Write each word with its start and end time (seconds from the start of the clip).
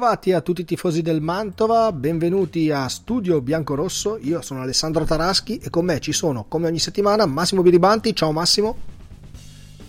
Bentrovati 0.00 0.32
a 0.32 0.40
tutti 0.40 0.62
i 0.62 0.64
tifosi 0.64 1.02
del 1.02 1.20
Mantova, 1.20 1.92
benvenuti 1.92 2.70
a 2.70 2.88
Studio 2.88 3.42
Biancorosso. 3.42 4.16
Io 4.22 4.40
sono 4.40 4.62
Alessandro 4.62 5.04
Taraschi 5.04 5.58
e 5.58 5.68
con 5.68 5.84
me 5.84 6.00
ci 6.00 6.12
sono, 6.12 6.46
come 6.48 6.68
ogni 6.68 6.78
settimana, 6.78 7.26
Massimo 7.26 7.60
Biribanti. 7.60 8.16
Ciao 8.16 8.32
Massimo. 8.32 8.78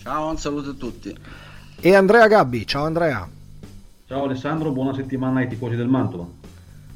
Ciao, 0.01 0.29
un 0.31 0.37
saluto 0.37 0.71
a 0.71 0.73
tutti. 0.73 1.17
E 1.79 1.95
Andrea 1.95 2.27
Gabbi. 2.27 2.67
Ciao 2.67 2.83
Andrea. 2.83 3.25
Ciao 4.05 4.23
Alessandro, 4.25 4.71
buona 4.71 4.93
settimana 4.93 5.39
ai 5.39 5.47
tifosi 5.47 5.77
del 5.77 5.87
Mantova. 5.87 6.27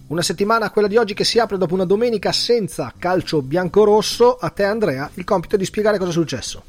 Una 0.07 0.21
settimana, 0.21 0.69
quella 0.69 0.89
di 0.89 0.97
oggi, 0.97 1.13
che 1.13 1.23
si 1.23 1.39
apre 1.39 1.57
dopo 1.57 1.73
una 1.73 1.85
domenica 1.85 2.33
senza 2.33 2.91
calcio 2.99 3.41
biancorosso. 3.41 4.35
A 4.35 4.49
te 4.49 4.65
Andrea, 4.65 5.09
il 5.13 5.23
compito 5.23 5.55
di 5.55 5.63
spiegare 5.63 5.97
cosa 5.97 6.09
è 6.09 6.13
successo. 6.13 6.63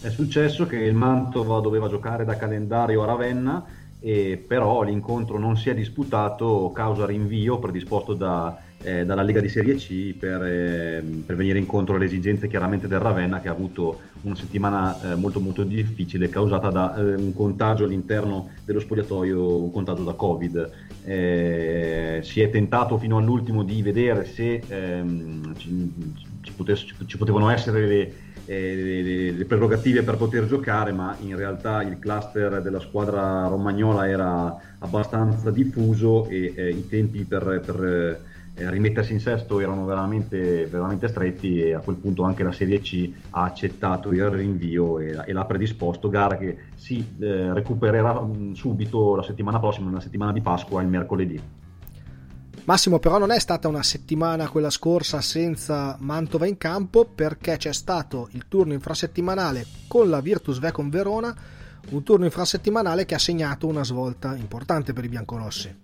È 0.00 0.08
successo 0.08 0.66
che 0.66 0.76
il 0.76 0.94
Mantova 0.94 1.58
doveva 1.58 1.88
giocare 1.88 2.24
da 2.24 2.36
calendario 2.36 3.02
a 3.02 3.06
Ravenna 3.06 3.82
e 4.04 4.36
però 4.36 4.82
l'incontro 4.82 5.38
non 5.38 5.56
si 5.56 5.70
è 5.70 5.74
disputato 5.74 6.70
causa 6.74 7.06
rinvio 7.06 7.58
predisposto 7.58 8.12
da, 8.12 8.54
eh, 8.82 9.06
dalla 9.06 9.22
Lega 9.22 9.40
di 9.40 9.48
Serie 9.48 9.76
C 9.76 10.12
per, 10.12 10.42
eh, 10.42 11.02
per, 11.24 11.36
venire 11.36 11.58
incontro 11.58 11.94
alle 11.94 12.04
esigenze 12.04 12.46
chiaramente 12.46 12.86
del 12.86 12.98
Ravenna 12.98 13.40
che 13.40 13.48
ha 13.48 13.52
avuto 13.52 14.00
una 14.20 14.34
settimana 14.34 15.12
eh, 15.12 15.14
molto 15.14 15.40
molto 15.40 15.62
difficile 15.62 16.28
causata 16.28 16.68
da 16.68 16.94
eh, 16.94 17.14
un 17.14 17.32
contagio 17.32 17.84
all'interno 17.84 18.50
dello 18.66 18.80
spogliatoio, 18.80 19.62
un 19.62 19.72
contagio 19.72 20.02
da 20.02 20.12
Covid. 20.12 20.70
Eh, 21.02 22.20
si 22.22 22.42
è 22.42 22.50
tentato 22.50 22.98
fino 22.98 23.16
all'ultimo 23.16 23.62
di 23.62 23.80
vedere 23.80 24.26
se 24.26 24.62
ehm, 24.68 25.56
ci, 25.56 25.92
ci, 26.42 26.52
potesse, 26.52 26.88
ci 27.06 27.16
potevano 27.16 27.48
essere 27.48 27.86
le 27.86 28.12
eh, 28.46 29.32
le, 29.36 29.44
prerogative 29.44 30.02
per 30.02 30.16
poter 30.16 30.46
giocare, 30.46 30.92
ma 30.92 31.16
in 31.20 31.36
realtà 31.36 31.82
il 31.82 31.98
cluster 31.98 32.62
della 32.62 32.80
squadra 32.80 33.46
romagnola 33.46 34.08
era 34.08 34.56
abbastanza 34.78 35.50
diffuso 35.50 36.26
e 36.28 36.52
eh, 36.54 36.68
i 36.70 36.88
tempi 36.88 37.24
per, 37.24 37.62
per 37.64 37.84
eh, 38.56 38.70
rimettersi 38.70 39.12
in 39.12 39.20
sesto 39.20 39.58
erano 39.60 39.84
veramente, 39.84 40.66
veramente, 40.66 41.08
stretti 41.08 41.60
e 41.60 41.74
a 41.74 41.80
quel 41.80 41.96
punto 41.96 42.22
anche 42.22 42.42
la 42.42 42.52
Serie 42.52 42.80
C 42.80 43.10
ha 43.30 43.44
accettato 43.44 44.10
il 44.12 44.28
rinvio 44.28 44.98
e, 44.98 45.18
e 45.26 45.32
l'ha 45.32 45.44
predisposto, 45.44 46.08
gara 46.08 46.36
che 46.36 46.56
si 46.74 47.04
eh, 47.18 47.52
recupererà 47.52 48.20
mh, 48.20 48.52
subito 48.52 49.16
la 49.16 49.22
settimana 49.22 49.58
prossima, 49.58 49.88
nella 49.88 50.00
settimana 50.00 50.32
di 50.32 50.40
Pasqua, 50.40 50.82
il 50.82 50.88
mercoledì. 50.88 51.62
Massimo 52.64 52.98
però 52.98 53.18
non 53.18 53.30
è 53.30 53.38
stata 53.38 53.68
una 53.68 53.82
settimana 53.82 54.48
quella 54.48 54.70
scorsa 54.70 55.20
senza 55.20 55.98
Mantova 56.00 56.46
in 56.46 56.56
campo 56.56 57.04
perché 57.04 57.58
c'è 57.58 57.74
stato 57.74 58.28
il 58.32 58.46
turno 58.48 58.72
infrasettimanale 58.72 59.66
con 59.86 60.08
la 60.08 60.22
Virtus 60.22 60.60
Vecon 60.60 60.88
Verona, 60.88 61.36
un 61.90 62.02
turno 62.02 62.24
infrasettimanale 62.24 63.04
che 63.04 63.14
ha 63.14 63.18
segnato 63.18 63.66
una 63.66 63.84
svolta 63.84 64.34
importante 64.34 64.94
per 64.94 65.04
i 65.04 65.08
biancorossi. 65.08 65.76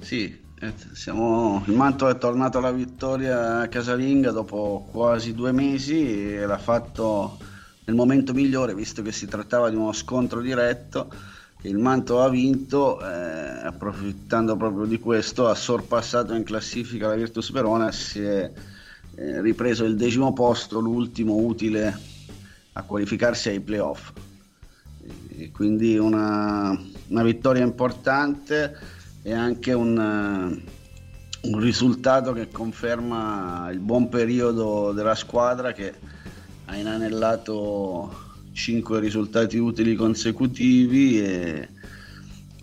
Sì, 0.00 0.40
eh, 0.58 0.72
siamo, 0.92 1.64
il 1.66 1.74
Mantova 1.74 2.12
è 2.12 2.18
tornato 2.18 2.56
alla 2.56 2.72
vittoria 2.72 3.68
casalinga 3.68 4.30
dopo 4.30 4.88
quasi 4.90 5.34
due 5.34 5.52
mesi 5.52 6.32
e 6.34 6.46
l'ha 6.46 6.56
fatto 6.56 7.36
nel 7.84 7.94
momento 7.94 8.32
migliore 8.32 8.74
visto 8.74 9.02
che 9.02 9.12
si 9.12 9.26
trattava 9.26 9.68
di 9.68 9.76
uno 9.76 9.92
scontro 9.92 10.40
diretto 10.40 11.12
il 11.62 11.76
Manto 11.76 12.22
ha 12.22 12.28
vinto, 12.30 13.00
eh, 13.00 13.06
approfittando 13.06 14.56
proprio 14.56 14.86
di 14.86 14.98
questo, 14.98 15.48
ha 15.48 15.54
sorpassato 15.54 16.34
in 16.34 16.42
classifica 16.42 17.08
la 17.08 17.16
Virtus 17.16 17.52
Verona, 17.52 17.92
si 17.92 18.22
è 18.22 18.50
eh, 19.14 19.40
ripreso 19.42 19.84
il 19.84 19.96
decimo 19.96 20.32
posto, 20.32 20.80
l'ultimo 20.80 21.36
utile 21.36 21.98
a 22.72 22.82
qualificarsi 22.82 23.50
ai 23.50 23.60
playoff. 23.60 24.10
E 25.36 25.50
quindi 25.50 25.98
una, 25.98 26.78
una, 27.08 27.22
vittoria 27.22 27.62
importante 27.62 28.76
e 29.22 29.32
anche 29.32 29.74
un, 29.74 29.98
un 31.42 31.58
risultato 31.58 32.32
che 32.32 32.48
conferma 32.48 33.68
il 33.70 33.80
buon 33.80 34.08
periodo 34.08 34.92
della 34.92 35.14
squadra 35.14 35.72
che 35.72 35.92
ha 36.66 36.76
inanellato 36.76 38.28
5 38.60 39.00
risultati 39.00 39.56
utili 39.56 39.94
consecutivi 39.94 41.18
e 41.22 41.68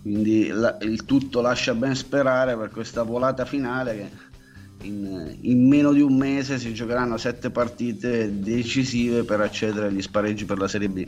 quindi 0.00 0.46
la, 0.46 0.78
il 0.82 1.04
tutto 1.04 1.40
lascia 1.40 1.74
ben 1.74 1.96
sperare 1.96 2.56
per 2.56 2.70
questa 2.70 3.02
volata 3.02 3.44
finale 3.44 3.96
che 3.96 4.86
in, 4.86 5.36
in, 5.40 5.66
meno 5.66 5.92
di 5.92 6.00
un 6.00 6.16
mese 6.16 6.58
si 6.58 6.72
giocheranno 6.72 7.16
7 7.16 7.50
partite 7.50 8.40
decisive 8.40 9.24
per 9.24 9.40
accedere 9.40 9.88
agli 9.88 10.00
spareggi 10.00 10.44
per 10.44 10.58
la 10.58 10.68
Serie 10.68 10.88
B. 10.88 11.06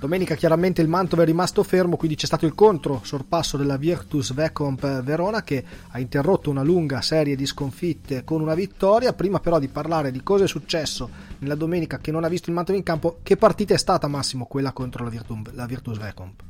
Domenica 0.00 0.36
chiaramente 0.36 0.80
il 0.80 0.86
Mantova 0.86 1.22
è 1.22 1.24
rimasto 1.24 1.64
fermo, 1.64 1.96
quindi 1.96 2.16
c'è 2.16 2.26
stato 2.26 2.46
il 2.46 2.54
contro 2.54 3.00
sorpasso 3.02 3.56
della 3.56 3.76
Virtus 3.76 4.32
Vecomp 4.32 5.02
Verona 5.02 5.42
che 5.42 5.64
ha 5.88 5.98
interrotto 5.98 6.50
una 6.50 6.62
lunga 6.62 7.00
serie 7.00 7.34
di 7.34 7.44
sconfitte 7.46 8.22
con 8.22 8.40
una 8.40 8.54
vittoria. 8.54 9.12
Prima 9.12 9.40
però 9.40 9.58
di 9.58 9.66
parlare 9.66 10.12
di 10.12 10.22
cosa 10.22 10.44
è 10.44 10.46
successo 10.46 11.10
nella 11.38 11.56
domenica 11.56 11.98
che 11.98 12.12
non 12.12 12.22
ha 12.22 12.28
visto 12.28 12.48
il 12.48 12.54
Mantova 12.54 12.78
in 12.78 12.84
campo, 12.84 13.18
che 13.24 13.36
partita 13.36 13.74
è 13.74 13.76
stata 13.76 14.06
Massimo 14.06 14.46
quella 14.46 14.70
contro 14.70 15.02
la, 15.02 15.10
Virtu- 15.10 15.50
la 15.54 15.66
Virtus 15.66 15.98
Vecomp? 15.98 16.42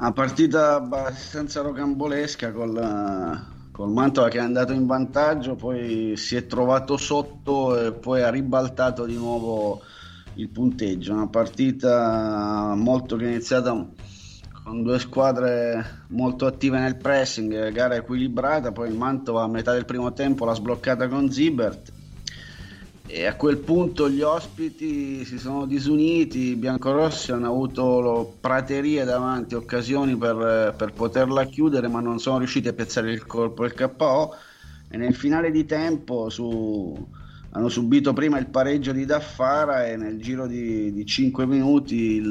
Una 0.00 0.10
partita 0.10 0.74
abbastanza 0.74 1.60
rocambolesca 1.60 2.50
col, 2.50 3.46
col 3.70 3.88
Mantova 3.88 4.26
che 4.26 4.38
è 4.38 4.42
andato 4.42 4.72
in 4.72 4.86
vantaggio, 4.86 5.54
poi 5.54 6.16
si 6.16 6.34
è 6.34 6.44
trovato 6.46 6.96
sotto 6.96 7.78
e 7.78 7.92
poi 7.92 8.22
ha 8.22 8.30
ribaltato 8.30 9.04
di 9.04 9.14
nuovo 9.14 9.80
il 10.34 10.48
punteggio. 10.48 11.12
Una 11.12 11.28
partita 11.28 12.74
molto 12.76 13.16
che 13.16 13.24
è 13.24 13.28
iniziata 13.28 13.88
con 14.62 14.82
due 14.82 14.98
squadre 14.98 16.04
molto 16.08 16.46
attive 16.46 16.78
nel 16.78 16.96
pressing, 16.96 17.70
gara 17.70 17.96
equilibrata, 17.96 18.72
poi 18.72 18.88
il 18.88 18.96
Mantova 18.96 19.42
a 19.42 19.48
metà 19.48 19.72
del 19.72 19.84
primo 19.84 20.12
tempo 20.12 20.44
l'ha 20.44 20.54
sbloccata 20.54 21.08
con 21.08 21.30
Zibert 21.30 21.92
e 23.14 23.26
a 23.26 23.34
quel 23.34 23.58
punto 23.58 24.08
gli 24.08 24.22
ospiti 24.22 25.24
si 25.26 25.38
sono 25.38 25.66
disuniti, 25.66 26.38
i 26.38 26.56
biancorossi 26.56 27.32
hanno 27.32 27.48
avuto 27.48 28.36
praterie 28.40 29.04
davanti, 29.04 29.54
occasioni 29.54 30.16
per, 30.16 30.74
per 30.78 30.92
poterla 30.94 31.44
chiudere 31.44 31.88
ma 31.88 32.00
non 32.00 32.18
sono 32.20 32.38
riusciti 32.38 32.68
a 32.68 32.72
piazzare 32.72 33.12
il 33.12 33.26
colpo 33.26 33.66
del 33.66 33.74
KO 33.74 34.34
e 34.88 34.96
nel 34.96 35.14
finale 35.14 35.50
di 35.50 35.66
tempo 35.66 36.30
su 36.30 37.06
hanno 37.54 37.68
subito 37.68 38.14
prima 38.14 38.38
il 38.38 38.46
pareggio 38.46 38.92
di 38.92 39.04
Daffara 39.04 39.86
e 39.86 39.96
nel 39.96 40.20
giro 40.20 40.46
di, 40.46 40.90
di 40.90 41.04
5 41.04 41.44
minuti 41.44 42.14
il, 42.14 42.28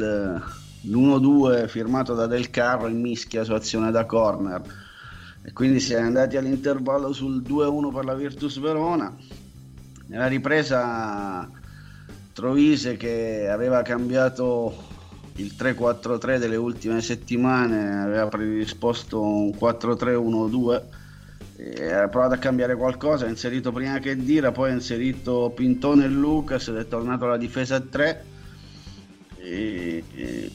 l'1-2 0.81 1.67
firmato 1.67 2.15
da 2.15 2.25
Del 2.25 2.49
Carro 2.49 2.87
in 2.87 2.99
mischia 2.99 3.43
su 3.43 3.53
azione 3.53 3.91
da 3.91 4.05
corner. 4.05 4.61
E 5.43 5.53
quindi 5.53 5.79
si 5.79 5.93
è 5.93 5.99
andati 5.99 6.37
all'intervallo 6.37 7.13
sul 7.13 7.41
2-1 7.41 7.93
per 7.93 8.05
la 8.05 8.15
Virtus 8.15 8.59
Verona. 8.59 9.15
Nella 10.07 10.27
ripresa 10.27 11.49
Trovise 12.33 12.97
che 12.97 13.47
aveva 13.47 13.83
cambiato 13.83 14.89
il 15.35 15.53
3-4-3 15.57 16.37
delle 16.39 16.55
ultime 16.55 16.99
settimane 17.01 18.01
aveva 18.01 18.27
predisposto 18.27 19.21
un 19.21 19.49
4-3-1-2 19.49 20.81
ha 21.91 22.07
provato 22.07 22.33
a 22.33 22.37
cambiare 22.37 22.75
qualcosa, 22.75 23.25
ha 23.25 23.29
inserito 23.29 23.71
prima 23.71 23.99
che 23.99 24.15
Dira, 24.15 24.51
poi 24.51 24.71
ha 24.71 24.73
inserito 24.73 25.51
Pintone 25.55 26.05
e 26.05 26.07
Lucas 26.07 26.67
ed 26.69 26.77
è 26.77 26.87
tornato 26.87 27.25
alla 27.25 27.37
difesa 27.37 27.75
a 27.75 27.81
3 27.81 28.25
e, 29.37 30.03
e, 30.15 30.51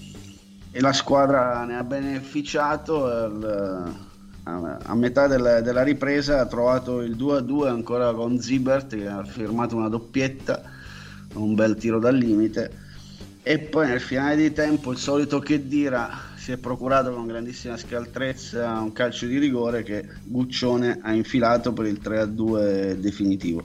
e, 0.70 0.80
la 0.80 0.92
squadra 0.92 1.64
ne 1.64 1.76
ha 1.76 1.84
beneficiato 1.84 3.06
al, 3.06 3.94
a, 4.42 4.78
a, 4.82 4.94
metà 4.94 5.26
del, 5.28 5.60
della 5.62 5.82
ripresa 5.82 6.40
ha 6.40 6.46
trovato 6.46 7.00
il 7.00 7.16
2-2 7.16 7.68
ancora 7.68 8.12
con 8.12 8.40
Zibert 8.40 8.96
che 8.96 9.06
ha 9.06 9.24
firmato 9.24 9.76
una 9.76 9.88
doppietta 9.88 10.62
un 11.34 11.54
bel 11.54 11.76
tiro 11.76 11.98
dal 11.98 12.16
limite. 12.16 12.84
E 13.42 13.58
poi 13.58 13.86
nel 13.86 14.00
finale 14.00 14.36
di 14.36 14.52
tempo 14.52 14.90
il 14.90 14.98
solito 14.98 15.38
che 15.38 15.68
Dira 15.68 16.34
si 16.46 16.52
è 16.52 16.58
procurato 16.58 17.12
con 17.12 17.26
grandissima 17.26 17.76
scaltrezza 17.76 18.78
un 18.78 18.92
calcio 18.92 19.26
di 19.26 19.36
rigore 19.36 19.82
che 19.82 20.06
Guccione 20.22 21.00
ha 21.02 21.12
infilato 21.12 21.72
per 21.72 21.86
il 21.86 21.98
3-2 22.00 22.92
definitivo. 22.92 23.64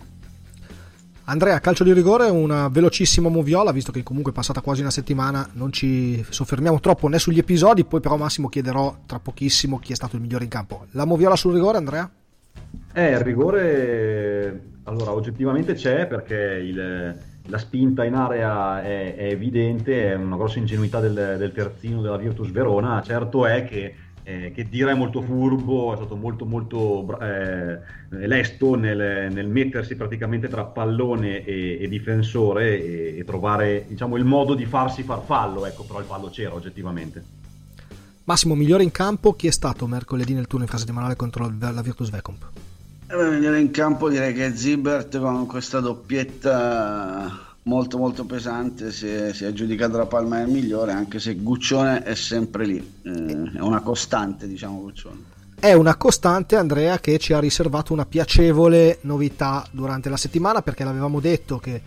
Andrea, 1.25 1.59
calcio 1.59 1.83
di 1.83 1.93
rigore, 1.93 2.27
una 2.31 2.69
velocissima 2.69 3.29
moviola, 3.29 3.71
visto 3.71 3.91
che 3.91 4.01
comunque 4.01 4.31
è 4.31 4.35
passata 4.35 4.61
quasi 4.61 4.81
una 4.81 4.89
settimana, 4.89 5.47
non 5.53 5.71
ci 5.71 6.25
soffermiamo 6.27 6.79
troppo 6.79 7.07
né 7.07 7.19
sugli 7.19 7.37
episodi, 7.37 7.85
poi 7.85 7.99
però 7.99 8.17
Massimo 8.17 8.49
chiederò 8.49 9.01
tra 9.05 9.19
pochissimo 9.19 9.77
chi 9.77 9.91
è 9.91 9.95
stato 9.95 10.15
il 10.15 10.23
migliore 10.23 10.45
in 10.45 10.49
campo. 10.49 10.87
La 10.93 11.05
moviola 11.05 11.35
sul 11.35 11.53
rigore, 11.53 11.77
Andrea? 11.77 12.09
Eh, 12.93 13.11
il 13.11 13.19
rigore, 13.19 14.59
allora, 14.85 15.11
oggettivamente 15.11 15.75
c'è 15.75 16.07
perché 16.07 16.35
il 16.35 17.15
la 17.47 17.57
spinta 17.57 18.05
in 18.05 18.13
area 18.13 18.81
è, 18.81 19.15
è, 19.15 19.23
evidente, 19.25 20.11
è 20.11 20.15
una 20.15 20.35
grossa 20.35 20.59
ingenuità 20.59 20.99
del, 20.99 21.35
del, 21.37 21.51
terzino 21.51 22.01
della 22.01 22.17
Virtus 22.17 22.51
Verona. 22.51 23.01
Certo 23.01 23.45
è 23.45 23.65
che, 23.65 23.95
eh, 24.23 24.51
che 24.53 24.69
Dira 24.69 24.91
è 24.91 24.93
molto 24.93 25.21
furbo, 25.21 25.93
è 25.93 25.95
stato 25.95 26.15
molto 26.15 26.45
molto 26.45 27.19
eh, 27.19 27.79
lesto 28.09 28.75
nel, 28.75 29.31
nel, 29.31 29.47
mettersi 29.47 29.95
praticamente 29.95 30.47
tra 30.47 30.65
pallone 30.65 31.43
e, 31.43 31.79
e 31.81 31.87
difensore 31.87 32.81
e, 32.81 33.17
e, 33.17 33.23
trovare 33.23 33.85
diciamo, 33.87 34.17
il 34.17 34.25
modo 34.25 34.53
di 34.53 34.65
farsi 34.65 35.03
far 35.03 35.23
fallo, 35.25 35.65
ecco, 35.65 35.83
però 35.83 35.99
il 35.99 36.05
fallo 36.05 36.29
c'era 36.29 36.53
oggettivamente. 36.53 37.39
Massimo, 38.23 38.53
migliore 38.53 38.83
in 38.83 38.91
campo, 38.91 39.33
chi 39.33 39.47
è 39.47 39.51
stato 39.51 39.87
mercoledì 39.87 40.33
nel 40.33 40.47
turno 40.47 40.63
infrasettimanale 40.63 41.15
contro 41.15 41.51
la 41.59 41.81
Virtus 41.81 42.11
Vecomp? 42.11 42.70
Eh, 43.11 43.29
migliore 43.29 43.59
in 43.59 43.71
campo 43.71 44.07
direi 44.07 44.33
che 44.33 44.55
Zibert 44.55 45.19
con 45.19 45.45
questa 45.45 45.81
doppietta 45.81 47.49
molto 47.63 47.97
molto 47.97 48.23
pesante 48.23 48.93
si 48.93 49.05
è, 49.05 49.33
si 49.33 49.43
è 49.43 49.47
aggiudicato 49.47 49.97
la 49.97 50.05
palma 50.05 50.37
del 50.37 50.47
migliore 50.47 50.93
anche 50.93 51.19
se 51.19 51.35
Guccione 51.35 52.03
è 52.03 52.15
sempre 52.15 52.65
lì 52.65 52.77
eh, 53.03 53.51
è 53.57 53.59
una 53.59 53.81
costante 53.81 54.47
diciamo 54.47 54.79
Guccione. 54.79 55.23
È 55.59 55.73
una 55.73 55.95
costante 55.97 56.55
Andrea 56.55 56.99
che 56.99 57.19
ci 57.19 57.33
ha 57.33 57.39
riservato 57.39 57.91
una 57.91 58.05
piacevole 58.05 58.99
novità 59.01 59.67
durante 59.71 60.07
la 60.07 60.15
settimana 60.15 60.61
perché 60.61 60.85
l'avevamo 60.85 61.19
detto 61.19 61.57
che 61.57 61.81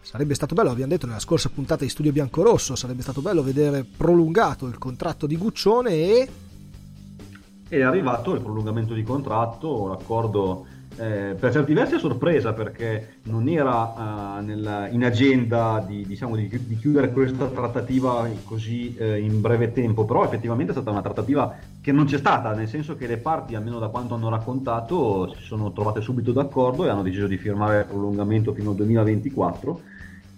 sarebbe 0.00 0.34
stato 0.34 0.54
bello, 0.54 0.70
abbiamo 0.70 0.92
detto 0.92 1.06
nella 1.06 1.18
scorsa 1.18 1.48
puntata 1.48 1.82
di 1.82 1.90
Studio 1.90 2.12
Biancorosso, 2.12 2.76
sarebbe 2.76 3.02
stato 3.02 3.20
bello 3.20 3.42
vedere 3.42 3.84
prolungato 3.84 4.66
il 4.66 4.78
contratto 4.78 5.26
di 5.26 5.36
Guccione 5.36 5.90
e... 5.90 6.28
È 7.68 7.82
arrivato 7.82 8.34
il 8.34 8.40
prolungamento 8.40 8.94
di 8.94 9.02
contratto, 9.02 9.88
l'accordo 9.88 10.64
eh, 10.96 11.36
per 11.38 11.52
certi 11.52 11.74
versi 11.74 11.94
a 11.94 11.98
sorpresa 11.98 12.54
perché 12.54 13.18
non 13.24 13.46
era 13.46 14.38
uh, 14.38 14.42
nella, 14.42 14.88
in 14.88 15.04
agenda 15.04 15.84
di, 15.86 16.04
diciamo, 16.06 16.34
di, 16.34 16.48
di, 16.48 16.76
chiudere 16.76 17.12
questa 17.12 17.46
trattativa 17.46 18.26
così 18.44 18.96
eh, 18.96 19.20
in 19.20 19.40
breve 19.40 19.72
tempo, 19.72 20.06
però 20.06 20.24
effettivamente 20.24 20.72
è 20.72 20.74
stata 20.74 20.90
una 20.90 21.02
trattativa 21.02 21.56
che 21.80 21.92
non 21.92 22.06
c'è 22.06 22.16
stata, 22.16 22.54
nel 22.54 22.68
senso 22.68 22.96
che 22.96 23.06
le 23.06 23.18
parti, 23.18 23.54
almeno 23.54 23.78
da 23.78 23.88
quanto 23.88 24.14
hanno 24.14 24.30
raccontato, 24.30 25.34
si 25.36 25.42
sono 25.42 25.70
trovate 25.70 26.00
subito 26.00 26.32
d'accordo 26.32 26.86
e 26.86 26.88
hanno 26.88 27.02
deciso 27.02 27.26
di 27.26 27.36
firmare 27.36 27.80
il 27.80 27.84
prolungamento 27.84 28.52
fino 28.52 28.70
al 28.70 28.76
2024 28.76 29.80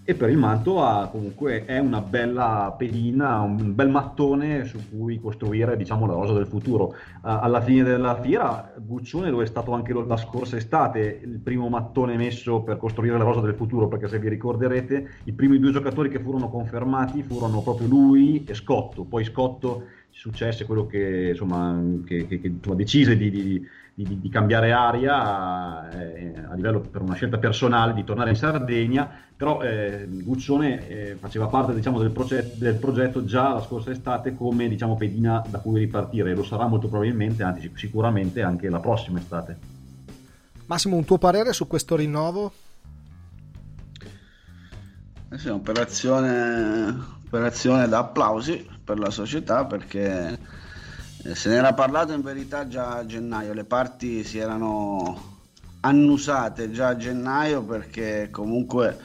e 0.03 0.15
per 0.15 0.29
il 0.31 0.37
Mantova 0.37 1.07
comunque 1.11 1.65
è 1.65 1.77
una 1.77 2.01
bella 2.01 2.73
pedina, 2.75 3.39
un 3.41 3.75
bel 3.75 3.89
mattone 3.89 4.65
su 4.65 4.79
cui 4.89 5.19
costruire 5.19 5.77
diciamo, 5.77 6.07
la 6.07 6.13
rosa 6.13 6.33
del 6.33 6.47
futuro. 6.47 6.85
Uh, 6.85 6.93
alla 7.21 7.61
fine 7.61 7.83
della 7.83 8.19
fiera 8.19 8.73
Guccione 8.77 9.29
dove 9.29 9.43
è 9.43 9.47
stato 9.47 9.73
anche 9.73 9.93
la 9.93 10.17
scorsa 10.17 10.57
estate 10.57 11.21
il 11.23 11.39
primo 11.39 11.69
mattone 11.69 12.17
messo 12.17 12.61
per 12.61 12.77
costruire 12.77 13.17
la 13.17 13.23
rosa 13.23 13.41
del 13.41 13.53
futuro 13.53 13.87
perché 13.87 14.07
se 14.07 14.17
vi 14.17 14.29
ricorderete 14.29 15.09
i 15.25 15.33
primi 15.33 15.59
due 15.59 15.71
giocatori 15.71 16.09
che 16.09 16.19
furono 16.19 16.49
confermati 16.49 17.21
furono 17.21 17.61
proprio 17.61 17.87
lui 17.87 18.43
e 18.43 18.55
Scotto, 18.55 19.03
poi 19.03 19.23
Scotto 19.23 19.83
successe 20.09 20.65
quello 20.65 20.87
che, 20.87 21.29
insomma, 21.29 21.81
che, 22.05 22.27
che, 22.27 22.39
che 22.39 22.47
insomma, 22.47 22.75
decise 22.75 23.15
di, 23.15 23.29
di 23.29 23.67
di, 23.93 24.19
di 24.19 24.29
cambiare 24.29 24.71
aria 24.71 25.89
eh, 25.89 26.33
a 26.49 26.53
livello 26.53 26.79
per 26.79 27.01
una 27.01 27.15
scelta 27.15 27.37
personale 27.37 27.93
di 27.93 28.03
tornare 28.03 28.29
in 28.29 28.35
Sardegna, 28.35 29.09
però 29.35 29.61
eh, 29.61 30.07
Guccione 30.07 30.87
eh, 30.87 31.15
faceva 31.19 31.47
parte 31.47 31.73
diciamo, 31.73 31.99
del, 31.99 32.11
progetto, 32.11 32.55
del, 32.57 32.75
progetto 32.75 33.25
già 33.25 33.53
la 33.53 33.61
scorsa 33.61 33.91
estate 33.91 34.35
come 34.35 34.67
diciamo, 34.67 34.95
pedina 34.95 35.43
da 35.47 35.59
cui 35.59 35.79
ripartire 35.79 36.31
e 36.31 36.35
lo 36.35 36.43
sarà 36.43 36.67
molto 36.67 36.87
probabilmente, 36.87 37.43
anzi 37.43 37.71
sicuramente 37.75 38.41
anche 38.41 38.69
la 38.69 38.79
prossima 38.79 39.19
estate. 39.19 39.57
Massimo, 40.65 40.95
un 40.95 41.05
tuo 41.05 41.17
parere 41.17 41.53
su 41.53 41.67
questo 41.67 41.95
rinnovo? 41.95 42.53
Eh 45.33 45.37
sì, 45.37 45.47
un'operazione, 45.47 46.93
operazione 47.25 47.87
da 47.87 47.99
applausi 47.99 48.67
per 48.83 48.99
la 48.99 49.09
società 49.09 49.65
perché 49.65 50.29
eh, 50.29 50.39
se 51.33 51.49
ne 51.49 51.55
era 51.55 51.73
parlato 51.73 52.13
in 52.13 52.21
verità 52.21 52.67
già 52.67 52.97
a 52.97 53.05
gennaio, 53.05 53.53
le 53.53 53.63
parti 53.63 54.23
si 54.23 54.39
erano 54.39 55.39
annusate 55.81 56.71
già 56.71 56.89
a 56.89 56.97
gennaio 56.97 57.63
perché 57.63 58.29
comunque 58.31 58.97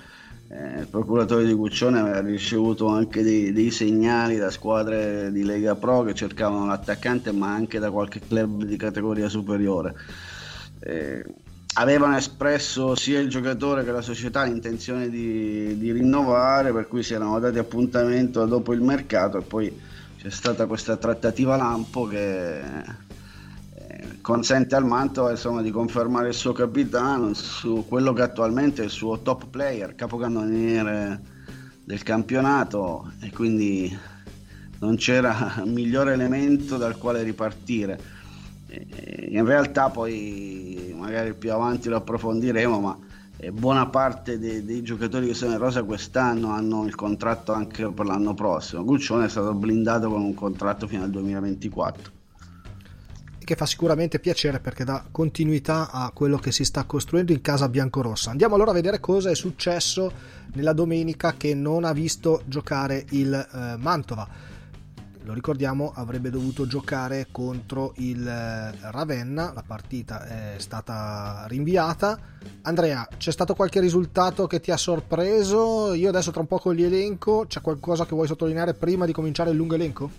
eh, 0.49 0.81
il 0.81 0.87
procuratore 0.87 1.45
di 1.45 1.53
Guccione 1.53 1.99
aveva 1.99 2.21
ricevuto 2.21 2.87
anche 2.89 3.23
dei, 3.23 3.53
dei, 3.53 3.71
segnali 3.71 4.37
da 4.37 4.51
squadre 4.51 5.31
di 5.31 5.45
Lega 5.45 5.75
Pro 5.75 6.03
che 6.03 6.15
cercavano 6.15 6.67
l'attaccante 6.67 7.33
ma 7.33 7.53
anche 7.53 7.79
da 7.79 7.91
qualche 7.91 8.21
club 8.21 8.65
di 8.65 8.77
categoria 8.77 9.29
superiore. 9.29 9.95
Eh, 10.81 11.25
avevano 11.75 12.17
espresso 12.17 12.95
sia 12.95 13.21
il 13.21 13.29
giocatore 13.29 13.85
che 13.85 13.91
la 13.91 14.01
società 14.01 14.45
l'intenzione 14.45 15.11
di, 15.11 15.77
di 15.77 15.93
rinnovare 15.93 16.73
per 16.73 16.89
cui 16.89 17.03
si 17.03 17.13
erano 17.13 17.39
dati 17.39 17.59
appuntamento 17.59 18.45
dopo 18.47 18.73
il 18.73 18.81
mercato 18.81 19.39
e 19.39 19.43
poi 19.43 19.95
c'è 20.19 20.31
stata 20.31 20.67
questa 20.67 20.97
trattativa 20.97 21.57
lampo 21.57 22.07
che 22.07 22.59
eh, 22.59 24.21
consente 24.21 24.75
al 24.75 24.85
Mantova 24.85 25.31
insomma, 25.31 25.63
di 25.63 25.71
confermare 25.71 26.29
il 26.29 26.35
suo 26.35 26.53
capitano 26.53 27.35
su 27.35 27.85
quello 27.87 28.13
che 28.13 28.23
attualmente 28.23 28.83
è 28.83 28.85
il 28.85 28.91
suo 28.91 29.21
top 29.21 29.47
player, 29.47 29.95
capocannoniere 29.95 31.21
del 31.85 32.03
campionato 32.03 33.13
e 33.21 33.31
quindi 33.31 33.97
non 34.81 34.97
c'era 34.97 35.63
migliore 35.65 36.15
elemento 36.15 36.77
dal 36.77 36.99
quale 36.99 37.23
ripartire. 37.23 38.15
In 39.29 39.45
realtà 39.45 39.91
poi 39.91 40.95
magari 40.99 41.35
più 41.35 41.53
avanti 41.53 41.89
lo 41.89 41.97
approfondiremo, 41.97 42.81
ma 42.81 42.99
e 43.39 43.53
buona 43.53 43.87
parte 43.87 44.39
dei, 44.39 44.65
dei, 44.65 44.83
giocatori 44.83 45.27
che 45.27 45.35
sono 45.35 45.53
in 45.53 45.59
rosa 45.59 45.83
quest'anno 45.83 46.51
hanno 46.51 46.87
il 46.87 46.95
contratto 46.95 47.53
anche 47.53 47.91
per 47.91 48.07
l'anno 48.07 48.35
prossimo. 48.35 48.83
Guccione 48.85 49.27
è 49.27 49.29
stato 49.29 49.53
blindato 49.53 50.09
con 50.09 50.23
un 50.23 50.35
contratto 50.35 50.87
fino 50.87 51.03
al 51.03 51.11
2024. 51.11 52.13
Che 53.39 53.55
fa 53.55 53.67
sicuramente 53.67 54.19
piacere 54.19 54.59
perché 54.59 54.85
dà 54.85 55.05
continuità 55.11 55.91
a 55.93 56.11
quello 56.13 56.39
che 56.39 56.51
si 56.51 56.65
sta 56.65 56.85
costruendo 56.85 57.33
in 57.33 57.41
casa 57.43 57.69
biancorossa. 57.69 58.31
Andiamo 58.31 58.55
allora 58.55 58.71
a 58.71 58.75
vedere 58.75 58.99
cosa 58.99 59.31
è 59.31 59.35
successo 59.37 60.11
nella 60.55 60.73
domenica 60.73 61.35
che 61.37 61.55
non 61.55 61.85
ha 61.85 61.93
visto 61.93 62.43
giocare 62.47 63.05
il 63.11 63.33
eh, 63.33 63.77
Mantova 63.77 64.29
lo 65.27 65.33
ricordiamo, 65.33 65.93
avrebbe 65.93 66.31
dovuto 66.31 66.69
giocare 66.69 67.27
contro 67.33 67.93
il 67.97 68.25
eh, 68.25 68.91
Ravenna, 68.93 69.53
la 69.53 69.65
partita 69.67 70.25
è 70.25 70.55
stata 70.59 71.45
rinviata. 71.49 72.17
Andrea, 72.63 73.09
c'è 73.17 73.33
stato 73.33 73.55
qualche 73.55 73.81
risultato 73.81 74.47
che 74.47 74.61
ti 74.61 74.71
ha 74.71 74.77
sorpreso? 74.77 75.95
Io 75.95 76.09
adesso 76.11 76.31
tra 76.31 76.41
un 76.41 76.47
po' 76.47 76.59
con 76.59 76.75
gli 76.75 76.85
elenco, 76.85 77.45
c'è 77.49 77.61
qualcosa 77.61 78.07
che 78.07 78.15
vuoi 78.15 78.29
sottolineare 78.29 78.75
prima 78.75 79.05
di 79.05 79.13
cominciare 79.13 79.51
il 79.51 79.57
lungo 79.57 79.75
elenco? 79.75 80.11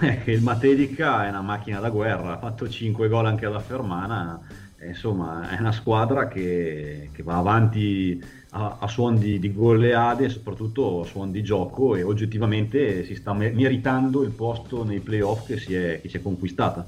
Eh, 0.00 0.22
il 0.24 0.42
Matedica 0.42 1.24
è 1.24 1.28
una 1.28 1.40
macchina 1.40 1.78
da 1.78 1.90
guerra, 1.90 2.32
ha 2.32 2.38
fatto 2.38 2.68
5 2.68 3.08
gol 3.08 3.26
anche 3.26 3.46
alla 3.46 3.60
Fermana, 3.60 4.40
insomma 4.84 5.48
è 5.50 5.60
una 5.60 5.70
squadra 5.70 6.26
che, 6.26 7.10
che 7.12 7.22
va 7.22 7.36
avanti 7.36 8.20
a, 8.56 8.76
a 8.80 8.88
suon 8.88 9.18
di, 9.18 9.38
di 9.38 9.52
goleade 9.52 10.28
soprattutto 10.28 11.02
a 11.02 11.04
suon 11.04 11.32
di 11.32 11.42
gioco 11.42 11.96
e 11.96 12.02
oggettivamente 12.02 13.04
si 13.04 13.16
sta 13.16 13.32
meritando 13.32 14.22
il 14.22 14.30
posto 14.30 14.84
nei 14.84 15.00
playoff 15.00 15.46
che 15.46 15.58
si 15.58 15.74
è, 15.74 16.00
che 16.00 16.08
si 16.08 16.16
è 16.16 16.22
conquistata. 16.22 16.86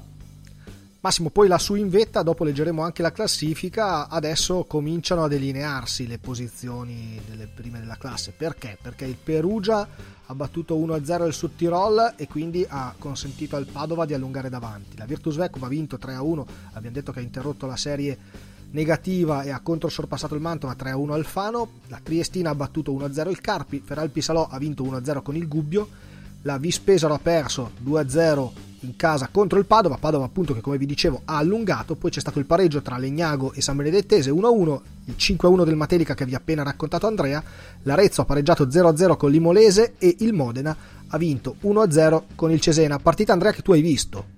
Massimo, 0.99 1.29
poi 1.29 1.47
lassù 1.47 1.75
in 1.75 1.89
vetta, 1.89 2.23
dopo 2.23 2.43
leggeremo 2.43 2.81
anche 2.81 3.01
la 3.01 3.11
classifica, 3.11 4.09
adesso 4.09 4.65
cominciano 4.65 5.23
a 5.23 5.27
delinearsi 5.27 6.07
le 6.07 6.17
posizioni 6.17 7.19
delle 7.29 7.47
prime 7.47 7.79
della 7.79 7.97
classe. 7.97 8.33
Perché? 8.35 8.77
Perché 8.81 9.05
il 9.05 9.15
Perugia 9.21 9.87
ha 10.25 10.35
battuto 10.35 10.75
1-0 10.75 11.27
il 11.27 11.33
Sud 11.33 12.13
e 12.17 12.27
quindi 12.27 12.65
ha 12.67 12.93
consentito 12.97 13.55
al 13.55 13.67
Padova 13.67 14.05
di 14.05 14.15
allungare 14.15 14.49
davanti. 14.49 14.97
La 14.97 15.05
Virtus 15.05 15.35
Vecum 15.35 15.63
ha 15.63 15.67
vinto 15.67 15.97
3-1, 15.97 16.45
abbiamo 16.73 16.95
detto 16.95 17.11
che 17.11 17.19
ha 17.19 17.23
interrotto 17.23 17.67
la 17.67 17.77
serie 17.77 18.17
negativa 18.71 19.43
e 19.43 19.51
ha 19.51 19.59
controsorpassato 19.59 20.35
il 20.35 20.41
Mantova 20.41 20.75
3-1 20.77 21.11
Alfano, 21.11 21.69
la 21.87 21.99
Triestina 22.01 22.49
ha 22.49 22.55
battuto 22.55 22.91
1-0 22.93 23.29
il 23.29 23.41
Carpi, 23.41 23.81
Feralpi 23.83 24.21
Salò 24.21 24.47
ha 24.49 24.57
vinto 24.57 24.83
1-0 24.83 25.21
con 25.21 25.35
il 25.35 25.47
Gubbio, 25.47 25.87
la 26.43 26.57
Vispesaro 26.57 27.13
ha 27.13 27.19
perso 27.19 27.71
2-0 27.83 28.49
in 28.81 28.95
casa 28.95 29.29
contro 29.31 29.57
il 29.57 29.65
Padova, 29.65 29.97
Padova 29.97 30.25
appunto 30.25 30.53
che 30.53 30.61
come 30.61 30.77
vi 30.77 30.85
dicevo 30.85 31.21
ha 31.25 31.37
allungato, 31.37 31.95
poi 31.95 32.11
c'è 32.11 32.19
stato 32.19 32.39
il 32.39 32.45
pareggio 32.45 32.81
tra 32.81 32.97
Legnago 32.97 33.53
e 33.53 33.61
San 33.61 33.77
Benedettese 33.77 34.31
1-1, 34.31 34.79
il 35.05 35.15
5-1 35.17 35.63
del 35.63 35.75
Matelica 35.75 36.13
che 36.13 36.25
vi 36.25 36.35
ha 36.35 36.37
appena 36.37 36.63
raccontato 36.63 37.07
Andrea, 37.07 37.43
l'Arezzo 37.83 38.21
ha 38.21 38.25
pareggiato 38.25 38.67
0-0 38.67 39.17
con 39.17 39.31
l'Imolese 39.31 39.95
e 39.97 40.17
il 40.19 40.33
Modena 40.33 40.75
ha 41.07 41.17
vinto 41.17 41.55
1-0 41.63 42.21
con 42.35 42.51
il 42.51 42.59
Cesena, 42.59 42.99
partita 42.99 43.33
Andrea 43.33 43.51
che 43.51 43.61
tu 43.61 43.71
hai 43.71 43.81
visto. 43.81 44.35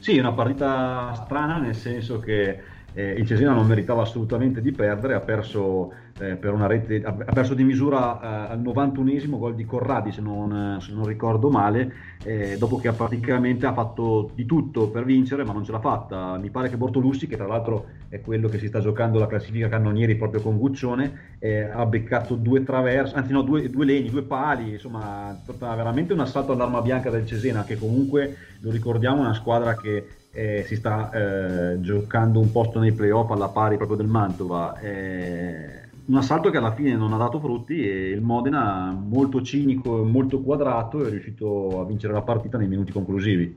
Sì, 0.00 0.18
una 0.18 0.32
partita 0.32 1.12
strana 1.24 1.58
nel 1.58 1.76
senso 1.76 2.18
che 2.18 2.60
eh, 2.94 3.12
il 3.12 3.26
Cesena 3.26 3.52
non 3.52 3.66
meritava 3.66 4.02
assolutamente 4.02 4.60
di 4.60 4.72
perdere, 4.72 5.14
ha 5.14 5.20
perso, 5.20 5.92
eh, 6.18 6.36
per 6.36 6.52
una 6.52 6.66
rete, 6.66 7.02
ha 7.02 7.12
perso 7.12 7.54
di 7.54 7.64
misura 7.64 8.20
eh, 8.20 8.52
al 8.52 8.60
91esimo 8.60 9.38
gol 9.38 9.54
di 9.54 9.64
Corradi 9.64 10.12
se 10.12 10.20
non, 10.20 10.78
se 10.80 10.92
non 10.92 11.06
ricordo 11.06 11.48
male, 11.48 11.92
eh, 12.24 12.56
dopo 12.58 12.76
che 12.76 12.88
ha 12.88 12.92
praticamente 12.92 13.66
ha 13.66 13.72
fatto 13.72 14.30
di 14.34 14.44
tutto 14.44 14.88
per 14.88 15.04
vincere 15.04 15.44
ma 15.44 15.52
non 15.52 15.64
ce 15.64 15.72
l'ha 15.72 15.80
fatta. 15.80 16.36
Mi 16.36 16.50
pare 16.50 16.68
che 16.68 16.76
Bortolussi, 16.76 17.26
che 17.26 17.36
tra 17.36 17.46
l'altro 17.46 17.86
è 18.08 18.20
quello 18.20 18.48
che 18.48 18.58
si 18.58 18.66
sta 18.66 18.80
giocando 18.80 19.18
la 19.18 19.26
classifica 19.26 19.68
cannonieri 19.68 20.16
proprio 20.16 20.42
con 20.42 20.58
Guccione, 20.58 21.36
eh, 21.38 21.62
ha 21.62 21.86
beccato 21.86 22.34
due 22.34 22.62
traverse, 22.62 23.14
anzi 23.14 23.32
no, 23.32 23.42
due, 23.42 23.70
due 23.70 23.86
legni, 23.86 24.10
due 24.10 24.22
pali, 24.22 24.72
insomma, 24.72 25.34
veramente 25.58 26.12
un 26.12 26.20
assalto 26.20 26.52
all'arma 26.52 26.82
bianca 26.82 27.08
del 27.08 27.26
Cesena 27.26 27.64
che 27.64 27.78
comunque, 27.78 28.36
lo 28.60 28.70
ricordiamo, 28.70 29.18
è 29.18 29.20
una 29.20 29.34
squadra 29.34 29.76
che 29.76 30.06
eh, 30.32 30.64
si 30.66 30.76
sta 30.76 31.10
eh, 31.10 31.80
giocando 31.80 32.40
un 32.40 32.50
posto 32.50 32.78
nei 32.78 32.92
playoff 32.92 33.30
alla 33.30 33.48
pari 33.48 33.76
proprio 33.76 33.98
del 33.98 34.06
Mantova. 34.06 34.78
Eh, 34.80 35.80
un 36.04 36.16
assalto 36.16 36.50
che 36.50 36.56
alla 36.56 36.74
fine 36.74 36.96
non 36.96 37.12
ha 37.12 37.16
dato 37.16 37.38
frutti 37.38 37.86
e 37.88 38.08
il 38.08 38.22
Modena, 38.22 38.90
molto 38.90 39.42
cinico 39.42 40.02
e 40.02 40.06
molto 40.06 40.40
quadrato, 40.40 41.04
è 41.04 41.10
riuscito 41.10 41.80
a 41.80 41.84
vincere 41.84 42.12
la 42.12 42.22
partita 42.22 42.58
nei 42.58 42.66
minuti 42.66 42.92
conclusivi. 42.92 43.54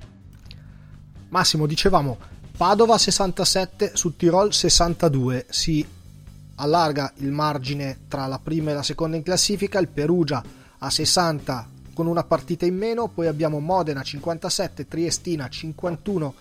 Massimo, 1.30 1.66
dicevamo 1.66 2.18
Padova 2.56 2.98
67 2.98 3.92
su 3.96 4.16
Tirol 4.16 4.54
62, 4.54 5.46
si 5.50 5.86
allarga 6.58 7.12
il 7.18 7.32
margine 7.32 8.00
tra 8.08 8.28
la 8.28 8.40
prima 8.42 8.72
e 8.72 8.74
la 8.74 8.84
seconda 8.84 9.18
in 9.18 9.24
classifica, 9.24 9.80
il 9.80 9.88
Perugia 9.88 10.44
a 10.78 10.90
60 10.90 11.70
con 11.94 12.08
una 12.08 12.24
partita 12.24 12.66
in 12.66 12.76
meno, 12.76 13.08
poi 13.08 13.28
abbiamo 13.28 13.60
Modena 13.60 14.04
57, 14.04 14.88
Triestina 14.88 15.48
51 15.48 16.34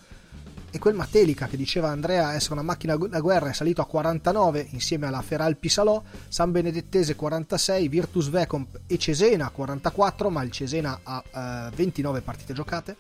e 0.75 0.81
quel 0.81 0.97
Matelica 0.97 1.47
che 1.47 1.57
diceva 1.57 1.91
Andrea 1.91 2.35
essere 2.35 2.55
una 2.55 2.63
macchina 2.63 2.97
da 2.97 3.21
guerra 3.21 3.49
è 3.49 3.53
salito 3.53 3.81
a 3.81 3.87
49 3.87 4.67
insieme 4.71 5.07
alla 5.07 5.23
Feral 5.23 5.57
Pisalò, 5.57 6.03
San 6.27 6.51
Benedettese 6.51 7.15
46, 7.15 7.87
Virtus 7.87 8.29
Vecomp 8.29 8.81
e 8.89 8.99
Cesena 8.99 9.51
44, 9.51 10.31
ma 10.31 10.43
il 10.43 10.51
Cesena 10.51 10.99
ha 11.05 11.23
eh, 11.69 11.77
29 11.77 12.23
partite 12.23 12.55
giocate, 12.55 12.97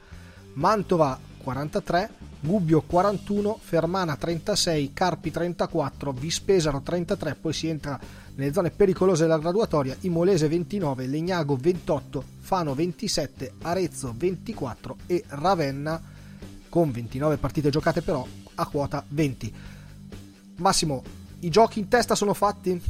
Mantova 0.53 1.19
43, 1.43 2.11
Gubbio 2.39 2.81
41, 2.81 3.59
Fermana 3.61 4.15
36, 4.15 4.93
Carpi 4.93 5.33
34, 5.33 6.13
Vispesaro 6.13 6.81
33, 6.81 7.35
poi 7.35 7.53
si 7.53 7.67
entra 7.67 7.99
nelle 8.37 8.53
zone 8.53 8.71
pericolose 8.71 9.23
della 9.23 9.39
graduatoria, 9.39 9.97
Imolese 10.03 10.47
29, 10.47 11.09
Legnago 11.09 11.57
28, 11.57 12.25
Fano 12.39 12.73
27, 12.73 13.55
Arezzo 13.63 14.15
24 14.17 14.97
e 15.07 15.25
Ravenna 15.27 16.13
con 16.75 16.91
29 16.91 17.37
partite 17.37 17.71
giocate 17.71 18.03
però 18.03 18.27
a 18.57 18.67
quota 18.67 19.05
20. 19.07 19.55
Massimo, 20.57 21.05
i 21.39 21.49
giochi 21.49 21.79
in 21.79 21.87
testa 21.87 22.17
sono 22.17 22.35
fatti? 22.35 22.83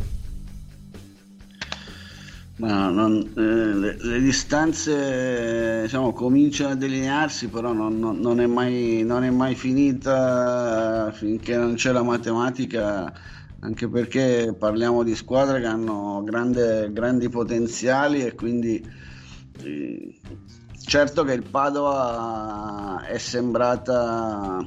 Ma 2.56 2.88
non, 2.88 3.30
eh, 3.36 3.40
le, 3.42 3.96
le, 4.00 4.20
distanze 4.20 5.82
diciamo, 5.82 6.14
cominciano 6.14 6.72
a 6.72 6.76
delinearsi, 6.76 7.48
però 7.48 7.74
non, 7.74 7.98
non, 7.98 8.20
non, 8.20 8.40
è 8.40 8.46
mai, 8.46 9.00
è 9.00 9.30
mai 9.30 9.54
finita 9.54 11.12
finché 11.12 11.58
non 11.58 11.74
c'è 11.74 11.92
la 11.92 12.02
matematica, 12.02 13.12
anche 13.60 13.86
perché 13.86 14.54
parliamo 14.58 15.02
di 15.02 15.14
squadre 15.14 15.60
che 15.60 15.66
hanno 15.66 16.22
grande, 16.24 16.90
grandi 16.90 17.28
potenziali 17.28 18.24
e 18.24 18.34
quindi 18.34 18.82
eh, 19.62 20.14
certo 20.84 21.24
che 21.24 21.32
il 21.32 21.42
Padova 21.42 23.04
è 23.06 23.18
sembrata 23.18 24.64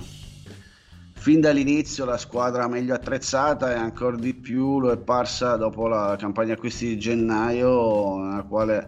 fin 1.14 1.40
dall'inizio 1.42 2.06
la 2.06 2.18
squadra 2.18 2.68
meglio 2.68 2.94
attrezzata 2.94 3.72
e 3.72 3.76
ancora 3.76 4.18
di 4.18 4.34
più 4.34 4.80
lo 4.80 4.92
è 4.92 4.98
parsa 4.98 5.56
dopo 5.58 5.88
la 5.88 6.16
campagna 6.18 6.54
acquisti 6.54 6.88
di 6.88 6.98
gennaio 6.98 8.18
nella 8.24 8.44
quale 8.44 8.78
ha 8.78 8.88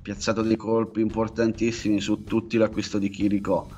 piazzato 0.00 0.42
dei 0.42 0.56
colpi 0.56 1.00
importantissimi 1.00 2.00
su 2.00 2.24
tutti 2.24 2.56
l'acquisto 2.56 2.98
di 2.98 3.10
Chirico 3.10 3.68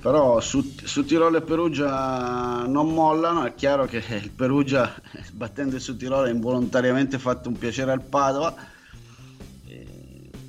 però 0.00 0.40
su, 0.40 0.74
su 0.82 1.04
Tirolo 1.04 1.38
e 1.38 1.42
Perugia 1.42 2.64
non 2.66 2.92
mollano 2.92 3.44
è 3.44 3.54
chiaro 3.54 3.86
che 3.86 4.02
il 4.22 4.30
Perugia 4.30 4.94
battendo 5.32 5.78
su 5.78 5.96
Tirolo 5.96 6.26
ha 6.26 6.30
involontariamente 6.30 7.18
fatto 7.18 7.48
un 7.48 7.56
piacere 7.56 7.92
al 7.92 8.02
Padova 8.02 8.74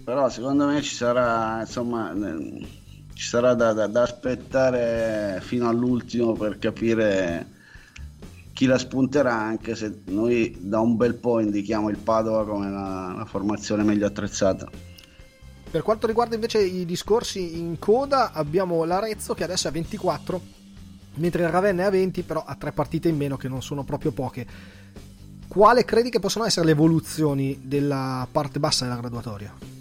però 0.08 0.30
secondo 0.30 0.66
me 0.68 0.82
ci 0.82 0.96
sarà 0.96 1.60
insomma 1.60 2.16
ci 3.14 3.28
sarà 3.28 3.54
da, 3.56 3.74
da, 3.74 3.88
da, 3.88 4.04
aspettare 4.04 5.42
fino 5.42 5.68
all'ultimo 5.68 6.32
per 6.32 6.60
capire 6.60 7.46
chi 8.54 8.68
la 8.68 8.78
spunterà, 8.78 9.34
anche 9.34 9.76
se 9.76 10.04
noi 10.06 10.56
da 10.62 10.80
un 10.80 10.96
bel 10.96 11.16
po' 11.16 11.42
indichiamo 11.42 11.90
il 11.90 11.98
Padova 11.98 12.46
come 12.46 12.72
la, 12.72 13.16
la 13.18 13.26
formazione 13.26 13.84
meglio 13.84 14.06
attrezzata. 14.06 14.70
Per 15.70 15.82
quanto 15.82 16.08
riguarda 16.08 16.36
invece 16.36 16.60
i 16.60 16.86
discorsi 16.86 17.60
in 17.60 17.78
coda, 17.78 18.32
abbiamo 18.32 18.86
l'Arezzo 18.86 19.34
che 19.34 19.44
adesso 19.44 19.68
è 19.68 19.72
a 19.72 19.74
24, 19.74 20.42
mentre 21.16 21.44
il 21.44 21.50
Ravenna 21.50 21.84
è 21.84 21.86
a 21.88 21.90
20, 21.90 22.22
però 22.22 22.46
ha 22.46 22.56
tre 22.56 22.72
partite 22.72 23.10
in 23.10 23.18
meno 23.18 23.36
che 23.36 23.50
non 23.50 23.62
sono 23.62 23.84
proprio 23.84 24.12
poche. 24.12 24.48
Quale 25.50 25.84
credi 25.84 26.10
che 26.10 26.20
possono 26.20 26.46
essere 26.46 26.66
le 26.66 26.72
evoluzioni 26.72 27.60
della 27.62 28.26
parte 28.32 28.58
bassa 28.58 28.86
della 28.86 29.00
graduatoria? 29.00 29.76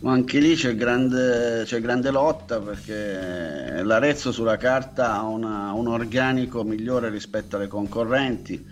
Ma 0.00 0.12
anche 0.12 0.38
lì 0.38 0.54
c'è 0.54 0.76
grande, 0.76 1.62
c'è 1.64 1.80
grande, 1.80 2.10
lotta 2.12 2.60
perché 2.60 3.82
l'Arezzo 3.82 4.30
sulla 4.30 4.56
carta 4.56 5.14
ha 5.14 5.22
una, 5.24 5.72
un 5.72 5.88
organico 5.88 6.62
migliore 6.62 7.10
rispetto 7.10 7.56
alle 7.56 7.66
concorrenti. 7.66 8.64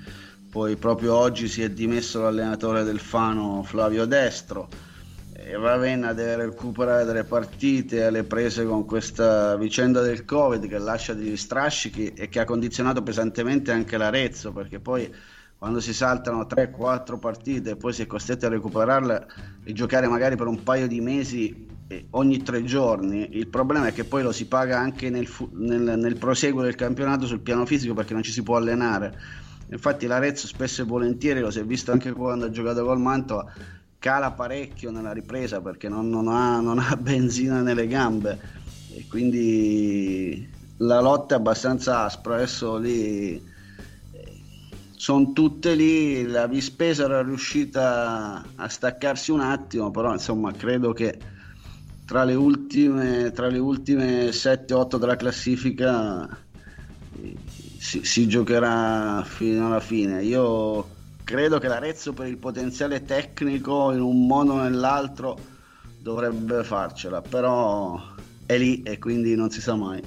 Poi 0.48 0.76
proprio 0.76 1.16
oggi 1.16 1.48
si 1.48 1.62
è 1.62 1.70
dimesso 1.70 2.22
l'allenatore 2.22 2.84
del 2.84 3.00
Fano 3.00 3.64
Flavio 3.64 4.04
Destro. 4.04 4.68
E 5.32 5.56
Ravenna 5.56 6.12
deve 6.12 6.44
recuperare 6.46 7.04
delle 7.04 7.24
partite 7.24 8.04
alle 8.04 8.22
prese 8.22 8.64
con 8.64 8.84
questa 8.84 9.56
vicenda 9.56 10.00
del 10.00 10.24
Covid 10.24 10.68
che 10.68 10.78
lascia 10.78 11.12
degli 11.12 11.36
strascichi 11.36 12.12
e 12.14 12.28
che 12.28 12.38
ha 12.38 12.44
condizionato 12.44 13.02
pesantemente 13.02 13.72
anche 13.72 13.96
l'Arezzo 13.96 14.52
perché 14.52 14.78
poi 14.78 15.12
quando 15.58 15.80
si 15.80 15.94
saltano 15.94 16.42
3-4 16.42 17.18
partite 17.18 17.70
e 17.70 17.76
poi 17.76 17.92
si 17.92 18.02
è 18.02 18.06
costretti 18.06 18.44
a 18.44 18.48
recuperarle 18.48 19.26
e 19.64 19.72
giocare 19.72 20.06
magari 20.06 20.36
per 20.36 20.46
un 20.46 20.62
paio 20.62 20.86
di 20.86 21.00
mesi 21.00 21.66
ogni 22.10 22.42
tre 22.42 22.64
giorni, 22.64 23.28
il 23.36 23.46
problema 23.46 23.86
è 23.86 23.92
che 23.92 24.04
poi 24.04 24.22
lo 24.22 24.32
si 24.32 24.46
paga 24.46 24.78
anche 24.78 25.08
nel, 25.08 25.28
nel, 25.52 25.98
nel 25.98 26.16
proseguo 26.16 26.62
del 26.62 26.74
campionato 26.74 27.26
sul 27.26 27.40
piano 27.40 27.64
fisico 27.64 27.94
perché 27.94 28.12
non 28.12 28.22
ci 28.22 28.32
si 28.32 28.42
può 28.42 28.56
allenare. 28.56 29.18
Infatti 29.68 30.06
l'Arezzo 30.06 30.46
spesso 30.46 30.82
e 30.82 30.84
volentieri, 30.84 31.40
lo 31.40 31.50
si 31.50 31.60
è 31.60 31.64
visto 31.64 31.92
anche 31.92 32.12
quando 32.12 32.46
ha 32.46 32.50
giocato 32.50 32.84
col 32.84 32.98
Mantova, 33.00 33.52
cala 33.98 34.32
parecchio 34.32 34.90
nella 34.90 35.12
ripresa 35.12 35.60
perché 35.60 35.88
non, 35.88 36.08
non, 36.08 36.28
ha, 36.28 36.60
non 36.60 36.78
ha 36.78 36.96
benzina 36.98 37.62
nelle 37.62 37.86
gambe 37.86 38.38
e 38.92 39.06
quindi 39.08 40.48
la 40.78 41.00
lotta 41.00 41.36
è 41.36 41.38
abbastanza 41.38 42.04
aspra. 42.04 42.34
Adesso 42.34 42.76
lì 42.78 43.54
sono 45.06 45.32
tutte 45.32 45.76
lì, 45.76 46.26
la 46.26 46.48
Vispesa 46.48 47.04
era 47.04 47.22
riuscita 47.22 48.42
a 48.56 48.68
staccarsi 48.68 49.30
un 49.30 49.38
attimo, 49.38 49.92
però 49.92 50.12
insomma 50.12 50.50
credo 50.50 50.92
che 50.92 51.16
tra 52.04 52.24
le 52.24 52.34
ultime, 52.34 53.30
tra 53.30 53.46
le 53.46 53.58
ultime 53.58 54.30
7-8 54.30 54.98
della 54.98 55.14
classifica 55.14 56.28
si, 57.78 58.04
si, 58.04 58.26
giocherà 58.26 59.22
fino 59.22 59.66
alla 59.66 59.78
fine. 59.78 60.24
Io 60.24 60.88
credo 61.22 61.60
che 61.60 61.68
l'Arezzo 61.68 62.12
per 62.12 62.26
il 62.26 62.38
potenziale 62.38 63.04
tecnico 63.04 63.92
in 63.92 64.00
un 64.00 64.26
modo 64.26 64.54
o 64.54 64.62
nell'altro 64.62 65.38
dovrebbe 66.00 66.64
farcela, 66.64 67.20
però 67.20 67.96
è 68.44 68.58
lì 68.58 68.82
e 68.82 68.98
quindi 68.98 69.36
non 69.36 69.50
si 69.50 69.60
sa 69.60 69.76
mai. 69.76 70.02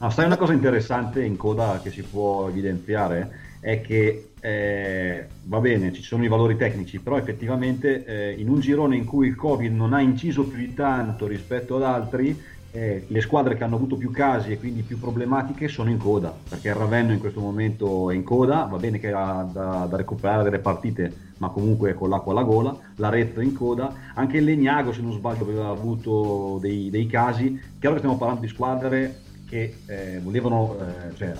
No, 0.00 0.10
sai 0.10 0.26
una 0.26 0.36
cosa 0.36 0.52
interessante 0.52 1.24
in 1.24 1.38
coda 1.38 1.80
che 1.82 1.90
si 1.90 2.02
può 2.02 2.46
evidenziare? 2.46 3.47
È 3.60 3.80
che 3.80 4.30
eh, 4.40 5.26
va 5.44 5.58
bene, 5.60 5.92
ci 5.92 6.02
sono 6.02 6.24
i 6.24 6.28
valori 6.28 6.56
tecnici, 6.56 7.00
però 7.00 7.16
effettivamente 7.16 8.04
eh, 8.04 8.32
in 8.38 8.48
un 8.48 8.60
girone 8.60 8.96
in 8.96 9.04
cui 9.04 9.28
il 9.28 9.34
Covid 9.34 9.74
non 9.74 9.92
ha 9.92 10.00
inciso 10.00 10.44
più 10.44 10.58
di 10.58 10.74
tanto 10.74 11.26
rispetto 11.26 11.76
ad 11.76 11.82
altri, 11.82 12.40
eh, 12.70 13.04
le 13.08 13.20
squadre 13.20 13.56
che 13.56 13.64
hanno 13.64 13.76
avuto 13.76 13.96
più 13.96 14.10
casi 14.10 14.52
e 14.52 14.58
quindi 14.58 14.82
più 14.82 14.98
problematiche 14.98 15.68
sono 15.68 15.90
in 15.90 15.96
coda, 15.96 16.36
perché 16.48 16.68
il 16.68 16.74
Ravenno 16.74 17.12
in 17.12 17.18
questo 17.18 17.40
momento 17.40 18.10
è 18.10 18.14
in 18.14 18.22
coda, 18.22 18.68
va 18.70 18.76
bene 18.76 18.98
che 18.98 19.10
ha 19.10 19.48
da, 19.50 19.86
da 19.88 19.96
recuperare 19.96 20.44
delle 20.44 20.58
partite, 20.58 21.26
ma 21.38 21.48
comunque 21.48 21.94
con 21.94 22.10
l'acqua 22.10 22.32
alla 22.32 22.42
gola, 22.42 22.76
l'Arezzo 22.96 23.40
è 23.40 23.44
in 23.44 23.54
coda, 23.54 23.92
anche 24.14 24.36
il 24.36 24.44
Legnago 24.44 24.92
se 24.92 25.00
non 25.00 25.12
sbaglio 25.12 25.44
aveva 25.44 25.68
avuto 25.68 26.58
dei, 26.60 26.90
dei 26.90 27.06
casi, 27.06 27.58
chiaro 27.78 27.94
che 27.94 28.00
stiamo 28.02 28.18
parlando 28.18 28.42
di 28.42 28.48
squadre 28.48 29.20
che 29.48 29.76
eh, 29.86 30.20
volevano, 30.22 30.76
eh, 30.78 31.16
cioè, 31.16 31.32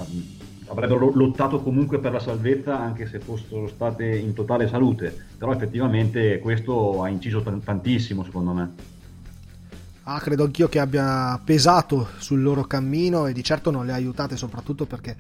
avrebbero 0.69 1.11
lottato 1.13 1.61
comunque 1.61 1.99
per 1.99 2.13
la 2.13 2.21
salvezza 2.21 2.79
anche 2.79 3.07
se 3.07 3.19
fossero 3.19 3.69
state 3.69 4.17
in 4.17 4.35
totale 4.35 4.69
salute, 4.69 5.15
però 5.37 5.53
effettivamente 5.53 6.39
questo 6.39 7.03
ha 7.03 7.09
inciso 7.09 7.43
tantissimo 7.43 8.25
secondo 8.25 8.53
me. 8.53 8.75
Ah, 10.05 10.21
credo 10.21 10.45
anch'io 10.45 10.69
che 10.69 10.79
abbia 10.79 11.39
pesato 11.45 12.09
sul 12.17 12.41
loro 12.41 12.65
cammino 12.65 13.27
e 13.27 13.33
di 13.33 13.45
certo 13.45 13.71
non 13.71 13.85
le 13.85 13.93
ha 13.93 13.97
aiutate 13.97 14.37
soprattutto 14.37 14.87
perché 14.87 15.17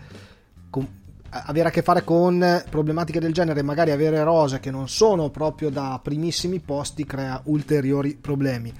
con, 0.70 0.86
avere 1.30 1.68
a 1.68 1.70
che 1.70 1.82
fare 1.82 2.04
con 2.04 2.64
problematiche 2.70 3.20
del 3.20 3.34
genere, 3.34 3.62
magari 3.62 3.90
avere 3.90 4.22
rose 4.24 4.60
che 4.60 4.70
non 4.70 4.88
sono 4.88 5.28
proprio 5.28 5.68
da 5.68 6.00
primissimi 6.02 6.58
posti 6.60 7.04
crea 7.04 7.40
ulteriori 7.44 8.16
problemi. 8.18 8.72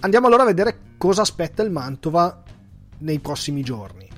Andiamo 0.00 0.26
allora 0.26 0.42
a 0.42 0.46
vedere 0.46 0.78
cosa 0.96 1.22
aspetta 1.22 1.62
il 1.62 1.70
Mantova 1.70 2.42
nei 2.98 3.20
prossimi 3.20 3.62
giorni. 3.62 4.08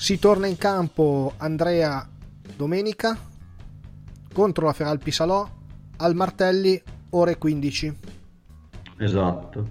Si 0.00 0.20
torna 0.20 0.46
in 0.46 0.56
campo 0.56 1.32
Andrea 1.38 2.08
domenica 2.56 3.18
contro 4.32 4.66
la 4.66 4.72
Feral 4.72 4.98
Pisalò 5.00 5.44
al 5.96 6.14
Martelli 6.14 6.80
ore 7.10 7.36
15. 7.36 7.96
Esatto. 8.98 9.68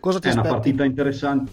Cosa 0.00 0.20
ti 0.20 0.28
È 0.28 0.30
aspetti? 0.30 0.46
una 0.48 0.56
partita 0.56 0.84
interessante. 0.84 1.52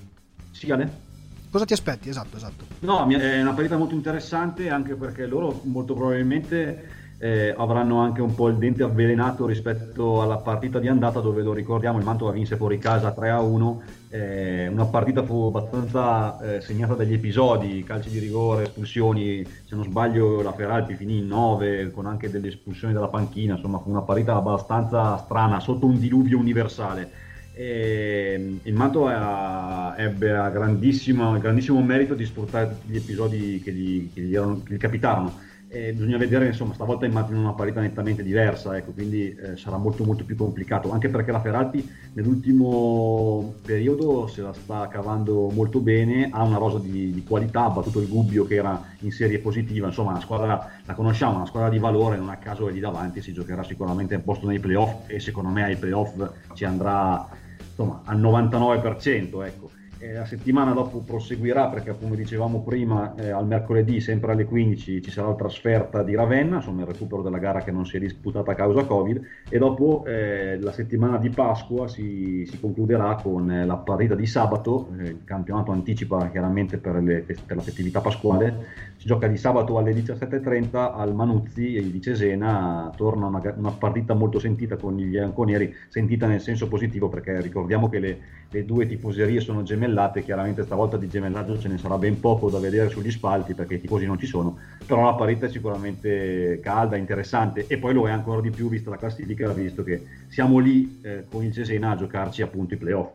Sì, 0.51 0.71
Ale? 0.71 1.03
Cosa 1.51 1.65
ti 1.65 1.73
aspetti? 1.73 2.07
Esatto, 2.07 2.37
esatto. 2.37 2.63
No, 2.79 3.05
è 3.09 3.41
una 3.41 3.53
partita 3.53 3.75
molto 3.75 3.95
interessante 3.95 4.69
anche 4.69 4.95
perché 4.95 5.25
loro 5.25 5.59
molto 5.63 5.93
probabilmente 5.93 6.89
eh, 7.17 7.53
avranno 7.57 7.99
anche 7.99 8.21
un 8.21 8.33
po' 8.33 8.47
il 8.47 8.55
dente 8.55 8.83
avvelenato 8.83 9.45
rispetto 9.45 10.21
alla 10.21 10.37
partita 10.37 10.79
di 10.79 10.87
andata 10.87 11.19
dove 11.19 11.43
lo 11.43 11.51
ricordiamo 11.53 11.97
il 11.97 12.05
Mantova 12.05 12.31
vinse 12.31 12.55
fuori 12.55 12.77
casa 12.77 13.13
3-1 13.17 13.77
eh, 14.15 14.67
una 14.67 14.85
partita 14.85 15.23
fu 15.23 15.47
abbastanza 15.47 16.39
eh, 16.39 16.61
segnata 16.61 16.93
dagli 16.93 17.13
episodi 17.13 17.83
calci 17.83 18.09
di 18.09 18.19
rigore, 18.19 18.63
espulsioni 18.63 19.45
se 19.45 19.75
non 19.75 19.83
sbaglio 19.83 20.41
la 20.41 20.53
Feralpi 20.53 20.95
finì 20.95 21.17
in 21.17 21.27
9 21.27 21.91
con 21.91 22.05
anche 22.05 22.29
delle 22.29 22.47
espulsioni 22.47 22.93
dalla 22.93 23.09
panchina 23.09 23.55
insomma 23.55 23.79
fu 23.79 23.89
una 23.89 24.03
partita 24.03 24.35
abbastanza 24.35 25.17
strana 25.17 25.59
sotto 25.59 25.85
un 25.85 25.99
diluvio 25.99 26.37
universale. 26.37 27.23
E 27.57 28.59
il 28.63 28.73
Mantova 28.73 29.95
ebbe 29.97 30.27
grandissimo, 30.27 31.37
grandissimo 31.37 31.81
merito 31.81 32.13
di 32.13 32.25
sfruttare 32.25 32.69
tutti 32.69 32.91
gli 32.91 32.97
episodi 32.97 33.61
che 33.61 33.71
gli, 33.71 34.11
che 34.13 34.21
gli, 34.21 34.35
erano, 34.35 34.61
che 34.63 34.73
gli 34.73 34.77
capitarono 34.77 35.33
eh, 35.75 35.91
bisogna 35.91 36.17
vedere, 36.17 36.47
insomma, 36.47 36.73
stavolta 36.73 37.05
immagino 37.05 37.37
una 37.39 37.51
parità 37.51 37.81
nettamente 37.81 38.23
diversa, 38.23 38.77
ecco, 38.77 38.91
quindi 38.93 39.35
eh, 39.35 39.57
sarà 39.57 39.75
molto 39.75 40.05
molto 40.05 40.23
più 40.23 40.37
complicato, 40.37 40.89
anche 40.91 41.09
perché 41.09 41.33
la 41.33 41.41
Ferrari 41.41 41.85
nell'ultimo 42.13 43.55
periodo 43.61 44.27
se 44.27 44.41
la 44.41 44.53
sta 44.53 44.87
cavando 44.87 45.49
molto 45.49 45.81
bene, 45.81 46.29
ha 46.31 46.43
una 46.43 46.57
rosa 46.57 46.79
di, 46.79 47.11
di 47.11 47.23
qualità, 47.23 47.65
ha 47.65 47.69
battuto 47.71 47.99
il 47.99 48.07
Gubbio 48.07 48.45
che 48.45 48.55
era 48.55 48.81
in 48.99 49.11
serie 49.11 49.39
positiva, 49.39 49.87
insomma, 49.87 50.11
una 50.11 50.21
squadra, 50.21 50.71
la 50.85 50.93
conosciamo, 50.93 51.35
una 51.35 51.45
squadra 51.45 51.69
di 51.69 51.77
valore, 51.77 52.15
non 52.15 52.29
a 52.29 52.37
caso 52.37 52.69
è 52.69 52.71
lì 52.71 52.79
davanti, 52.79 53.21
si 53.21 53.33
giocherà 53.33 53.63
sicuramente 53.63 54.15
un 54.15 54.23
posto 54.23 54.47
nei 54.47 54.59
playoff 54.59 55.09
e 55.09 55.19
secondo 55.19 55.49
me 55.49 55.65
ai 55.65 55.75
playoff 55.75 56.13
ci 56.53 56.63
andrà 56.63 57.27
insomma, 57.67 58.01
al 58.05 58.21
99%, 58.21 59.45
ecco 59.45 59.74
eh, 59.99 60.13
la 60.13 60.25
settimana 60.25 60.73
dopo 60.73 60.99
proseguirà 60.99 61.67
perché 61.67 61.95
come 61.97 62.15
dicevamo 62.15 62.61
prima 62.61 63.15
eh, 63.15 63.29
al 63.29 63.47
mercoledì 63.47 64.01
sempre 64.01 64.33
alle 64.33 64.45
15 64.45 65.01
ci 65.01 65.11
sarà 65.11 65.29
la 65.29 65.35
trasferta 65.35 66.03
di 66.03 66.15
Ravenna, 66.15 66.57
insomma 66.57 66.81
il 66.81 66.87
recupero 66.87 67.21
della 67.21 67.37
gara 67.37 67.63
che 67.63 67.71
non 67.71 67.85
si 67.85 67.95
è 67.95 67.99
disputata 67.99 68.51
a 68.51 68.55
causa 68.55 68.83
Covid 68.83 69.21
e 69.49 69.57
dopo 69.57 70.03
eh, 70.05 70.59
la 70.59 70.73
settimana 70.73 71.17
di 71.17 71.29
Pasqua 71.29 71.87
si, 71.87 72.45
si 72.45 72.59
concluderà 72.59 73.15
con 73.15 73.49
eh, 73.49 73.65
la 73.65 73.77
partita 73.77 74.15
di 74.15 74.25
sabato, 74.25 74.89
eh, 74.99 75.03
il 75.03 75.23
campionato 75.23 75.71
anticipa 75.71 76.29
chiaramente 76.29 76.77
per, 76.77 76.95
le, 76.95 77.21
per, 77.21 77.55
la 77.55 77.61
festività 77.61 78.01
pasquale, 78.01 78.93
si 78.97 79.07
gioca 79.07 79.27
di 79.27 79.37
sabato 79.37 79.77
alle 79.77 79.93
17.30 79.93 80.93
al 80.93 81.15
Manuzzi 81.15 81.89
di 81.89 82.01
Cesena, 82.01 82.91
torna 82.95 83.27
una, 83.27 83.41
una 83.55 83.71
partita 83.71 84.13
molto 84.13 84.39
sentita 84.39 84.75
con 84.75 84.97
gli 84.97 85.05
bianconeri, 85.05 85.73
sentita 85.87 86.27
nel 86.27 86.41
senso 86.41 86.67
positivo 86.67 87.07
perché 87.07 87.39
ricordiamo 87.39 87.87
che 87.87 87.99
le, 87.99 88.17
le 88.49 88.65
due 88.65 88.85
tifoserie 88.87 89.39
sono 89.39 89.63
gemellate 89.63 89.84
gemellate, 89.85 90.23
chiaramente 90.23 90.63
stavolta 90.63 90.97
di 90.97 91.07
gemellaggio 91.07 91.59
ce 91.59 91.67
ne 91.67 91.77
sarà 91.77 91.97
ben 91.97 92.19
poco 92.19 92.49
da 92.49 92.59
vedere 92.59 92.89
sugli 92.89 93.11
spalti 93.11 93.53
perché 93.53 93.75
i 93.75 93.81
tifosi 93.81 94.05
non 94.05 94.17
ci 94.17 94.25
sono, 94.25 94.57
però 94.85 95.05
la 95.05 95.13
parità 95.13 95.45
è 95.45 95.49
sicuramente 95.49 96.59
calda, 96.61 96.95
interessante 96.95 97.65
e 97.67 97.77
poi 97.77 97.93
lo 97.93 98.07
è 98.07 98.11
ancora 98.11 98.41
di 98.41 98.49
più 98.49 98.67
vista 98.67 98.89
la 98.89 98.97
classifica, 98.97 99.51
visto 99.51 99.83
che 99.83 100.03
siamo 100.27 100.57
lì 100.57 100.99
eh, 101.01 101.25
con 101.29 101.43
il 101.43 101.53
Cesena 101.53 101.91
a 101.91 101.95
giocarci 101.95 102.41
appunto 102.41 102.73
i 102.73 102.77
playoff. 102.77 103.11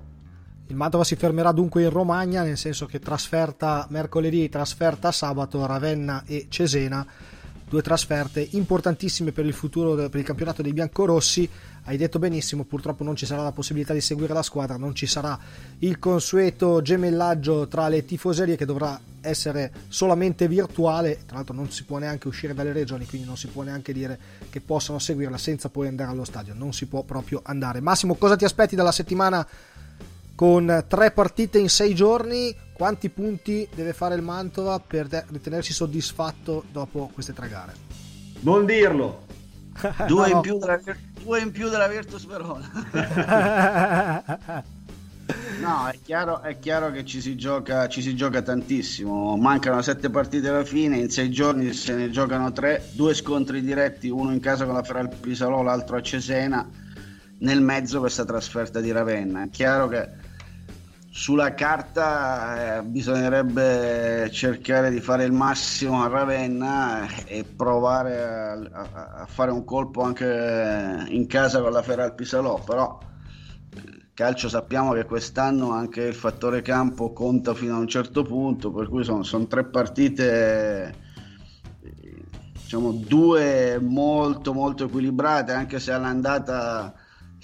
Il 0.69 0.77
Mantova 0.77 1.03
si 1.03 1.17
fermerà 1.17 1.51
dunque 1.51 1.83
in 1.83 1.91
Romagna, 1.91 2.43
nel 2.43 2.57
senso 2.57 2.87
che 2.87 3.01
trasferta 3.01 3.87
mercoledì, 3.91 4.49
trasferta 4.49 5.11
sabato 5.11 5.67
Ravenna 5.67 6.23
e 6.27 6.47
Cesena 6.49 7.05
due 7.71 7.83
trasferte 7.83 8.47
importantissime 8.51 9.31
per 9.31 9.47
il 9.47 9.53
futuro 9.53 9.95
per 9.95 10.19
il 10.19 10.25
campionato 10.25 10.61
dei 10.61 10.73
biancorossi. 10.73 11.49
Hai 11.91 11.97
detto 11.97 12.21
benissimo, 12.21 12.63
purtroppo 12.63 13.03
non 13.03 13.17
ci 13.17 13.27
sarà 13.27 13.43
la 13.43 13.51
possibilità 13.51 13.93
di 13.93 14.01
seguire 14.01 14.33
la 14.33 14.45
squadra, 14.45 14.77
non 14.77 14.95
ci 14.95 15.07
sarà 15.07 15.37
il 15.81 15.99
consueto 15.99 16.81
gemellaggio 16.83 17.67
tra 17.67 17.89
le 17.89 18.05
tifoserie 18.05 18.55
che 18.55 18.65
dovrà 18.65 18.97
essere 19.21 19.73
solamente 19.89 20.47
virtuale, 20.47 21.23
tra 21.27 21.39
l'altro 21.39 21.53
non 21.53 21.69
si 21.73 21.83
può 21.83 21.99
neanche 21.99 22.29
uscire 22.29 22.55
dalle 22.55 22.73
regioni, 22.73 23.07
quindi 23.07 23.27
non 23.27 23.37
si 23.37 23.49
può 23.49 23.65
neanche 23.65 23.93
dire 23.93 24.17
che 24.51 24.61
possano 24.61 25.01
seguirla 25.01 25.37
senza 25.37 25.69
poi 25.69 25.89
andare 25.89 26.13
allo 26.13 26.23
stadio, 26.23 26.55
non 26.55 26.73
si 26.73 26.87
può 26.87 27.03
proprio 27.03 27.41
andare. 27.43 27.81
Massimo, 27.81 28.15
cosa 28.15 28.37
ti 28.37 28.45
aspetti 28.45 28.77
dalla 28.77 28.93
settimana 28.93 29.45
con 30.37 30.85
tre 30.87 31.11
partite 31.11 31.59
in 31.59 31.69
sei 31.69 31.93
giorni? 31.93 32.55
Quanti 32.73 33.09
punti 33.09 33.69
deve 33.75 33.95
fare 33.95 34.15
il 34.15 34.23
Mantova 34.23 34.79
per 34.79 35.09
ritenersi 35.31 35.73
soddisfatto 35.73 36.63
dopo 36.71 37.11
queste 37.13 37.33
tre 37.33 37.49
gare? 37.49 37.75
Non 38.43 38.65
dirlo! 38.65 39.27
due, 40.07 40.29
no. 40.29 40.35
in 40.37 40.41
più 40.41 40.59
della, 40.59 40.79
due 41.23 41.41
in 41.41 41.51
più 41.51 41.69
della 41.69 41.89
Virtus 41.89 42.27
Verona. 42.27 42.71
no, 45.61 45.87
è 45.89 45.99
chiaro, 46.03 46.41
è 46.43 46.59
chiaro, 46.59 46.91
che 46.91 47.05
ci 47.05 47.21
si, 47.21 47.37
gioca, 47.37 47.89
ci 47.89 48.03
si 48.03 48.15
gioca 48.15 48.43
tantissimo. 48.43 49.37
Mancano 49.37 49.83
sette 49.83 50.11
partite 50.11 50.49
alla 50.49 50.65
fine, 50.65 50.99
in 50.99 51.11
sei 51.11 51.31
giorni 51.31 51.73
se 51.73 51.95
ne 51.95 52.11
giocano 52.11 52.53
tre, 52.53 52.89
due 52.93 53.15
scontri 53.15 53.63
diretti, 53.63 54.09
uno 54.09 54.33
in 54.33 54.41
casa 54.41 54.65
con 54.65 54.75
la 54.75 54.83
Feral 54.83 55.15
Pisalò, 55.15 55.63
l'altro 55.63 55.97
a 55.97 56.03
Cesena. 56.03 56.69
Nel 57.39 57.63
mezzo 57.63 58.01
questa 58.01 58.27
trasferta 58.27 58.81
di 58.81 58.93
Ravenna. 58.93 59.45
È 59.45 59.49
chiaro 59.49 59.89
che 59.89 60.09
sulla 61.13 61.55
carta 61.55 62.79
eh, 62.79 62.83
bisognerebbe 62.83 64.31
cercare 64.31 64.91
di 64.91 65.01
fare 65.01 65.25
il 65.25 65.33
massimo 65.33 66.05
a 66.05 66.07
Ravenna 66.07 67.25
e 67.25 67.43
provare 67.43 68.23
a, 68.23 68.53
a, 68.53 69.11
a, 69.23 69.27
fare 69.27 69.51
un 69.51 69.65
colpo 69.65 70.03
anche 70.03 71.05
in 71.09 71.27
casa 71.27 71.61
con 71.61 71.73
la 71.73 71.83
Feral 71.83 72.15
Pisalò 72.15 72.63
però 72.63 72.97
calcio 74.15 74.49
sappiamo 74.49 74.93
che 74.93 75.05
quest'anno 75.05 75.73
anche 75.73 76.03
il 76.03 76.15
fattore 76.15 76.63
campo 76.63 77.13
conta 77.13 77.55
fino 77.55 77.75
a 77.75 77.79
un 77.79 77.89
certo 77.89 78.23
punto 78.23 78.71
per 78.71 78.89
cui 78.89 79.03
sono, 79.03 79.25
sono 79.25 79.49
tre 79.49 79.65
partite 79.65 80.95
diciamo 82.53 82.93
due 82.93 83.81
molto 83.81 84.53
molto 84.53 84.85
equilibrate 84.85 85.51
anche 85.51 85.81
se 85.81 85.91
all'andata 85.91 86.95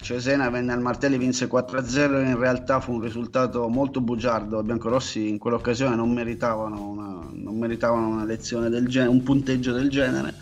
Cesena 0.00 0.50
venne 0.50 0.72
al 0.72 0.80
Martelli, 0.80 1.18
vinse 1.18 1.48
4-0, 1.48 2.24
in 2.24 2.38
realtà 2.38 2.80
fu 2.80 2.92
un 2.92 3.00
risultato 3.00 3.68
molto 3.68 4.00
bugiardo, 4.00 4.60
i 4.60 4.64
biancorossi 4.64 5.28
in 5.28 5.38
quell'occasione 5.38 5.96
non 5.96 6.12
meritavano 6.12 6.88
una, 6.88 7.28
non 7.32 7.58
meritavano 7.58 8.08
una 8.08 8.24
lezione 8.24 8.68
del 8.68 8.86
genere, 8.88 9.10
un 9.10 9.22
punteggio 9.22 9.72
del 9.72 9.88
genere. 9.88 10.34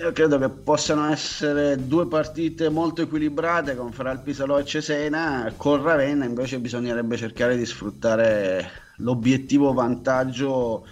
Io 0.00 0.12
credo 0.12 0.38
che 0.38 0.48
possano 0.48 1.10
essere 1.10 1.86
due 1.86 2.06
partite 2.06 2.68
molto 2.68 3.02
equilibrate 3.02 3.74
con 3.74 3.92
Feral 3.92 4.22
Pisalò 4.22 4.58
e 4.58 4.64
Cesena, 4.64 5.52
con 5.56 5.82
Ravenna 5.82 6.24
invece 6.24 6.60
bisognerebbe 6.60 7.16
cercare 7.16 7.56
di 7.56 7.66
sfruttare 7.66 8.70
l'obiettivo 8.98 9.72
vantaggio, 9.72 10.86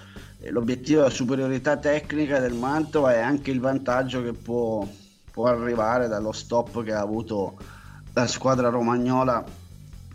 l'obiettivo 0.51 1.03
della 1.03 1.11
superiorità 1.11 1.77
tecnica 1.77 2.41
del 2.41 2.55
Mantova 2.55 3.15
e 3.15 3.21
anche 3.21 3.51
il 3.51 3.61
vantaggio 3.61 4.23
che 4.23 4.33
può 4.33 4.87
può 5.37 5.49
arrivare 5.49 6.09
dallo 6.09 6.33
stop 6.33 6.83
che 6.83 6.95
ha 6.95 7.01
avuto 7.03 7.59
la 8.15 8.27
squadra 8.27 8.71
romagnola 8.71 9.45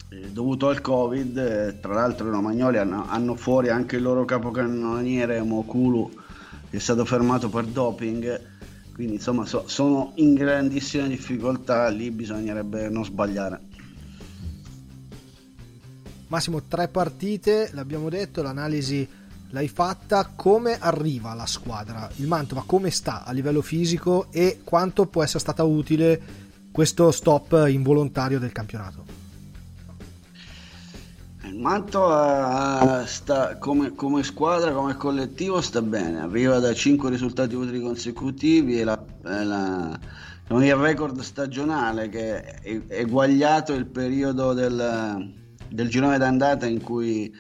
eh, 0.09 0.31
dovuto 0.31 0.67
al 0.67 0.81
covid. 0.81 1.37
Eh, 1.37 1.79
tra 1.79 1.93
l'altro 1.93 2.27
i 2.27 2.31
romagnoli 2.31 2.79
hanno, 2.79 3.05
hanno, 3.07 3.35
fuori 3.35 3.69
anche 3.69 3.97
il 3.97 4.01
loro 4.01 4.25
capocannoniere 4.25 5.39
Mokulu 5.43 6.09
che 6.71 6.77
è 6.77 6.79
stato 6.79 7.05
fermato 7.05 7.49
per 7.49 7.65
doping. 7.65 8.41
Quindi 8.95 9.13
insomma 9.13 9.45
so, 9.45 9.67
sono 9.67 10.13
in 10.15 10.33
grandissima 10.33 11.05
difficoltà. 11.05 11.87
Lì 11.89 12.09
bisognerebbe 12.09 12.89
non 12.89 13.05
sbagliare. 13.05 13.61
Massimo 16.29 16.63
tre 16.63 16.87
partite 16.87 17.69
l'abbiamo 17.73 18.09
detto 18.09 18.41
l'analisi 18.41 19.07
l'hai 19.51 19.67
fatta, 19.67 20.31
come 20.35 20.77
arriva 20.79 21.33
la 21.33 21.45
squadra? 21.45 22.09
Il 22.17 22.27
Mantova 22.27 22.63
come 22.65 22.89
sta 22.89 23.23
a 23.23 23.31
livello 23.31 23.61
fisico 23.61 24.27
e 24.31 24.61
quanto 24.63 25.05
può 25.05 25.23
essere 25.23 25.39
stata 25.39 25.63
utile 25.63 26.21
questo 26.71 27.11
stop 27.11 27.65
involontario 27.67 28.39
del 28.39 28.51
campionato? 28.51 29.19
Il 31.43 31.57
Mantova 31.57 33.03
sta, 33.07 33.57
come, 33.57 33.93
come, 33.93 34.23
squadra, 34.23 34.71
come 34.71 34.95
collettivo 34.95 35.59
sta 35.59 35.81
bene, 35.81 36.21
arriva 36.21 36.59
da 36.59 36.73
5 36.73 37.09
risultati 37.09 37.55
utili 37.55 37.81
consecutivi 37.81 38.79
e 38.79 38.83
la, 38.85 39.03
la, 39.23 39.99
il 40.47 40.75
record 40.75 41.19
stagionale 41.19 42.07
che 42.09 42.41
è 42.41 42.81
eguagliato 42.87 43.73
il 43.73 43.85
periodo 43.85 44.53
del, 44.53 45.33
del 45.67 45.89
girone 45.89 46.17
d'andata 46.17 46.67
in 46.67 46.81
cui 46.81 47.33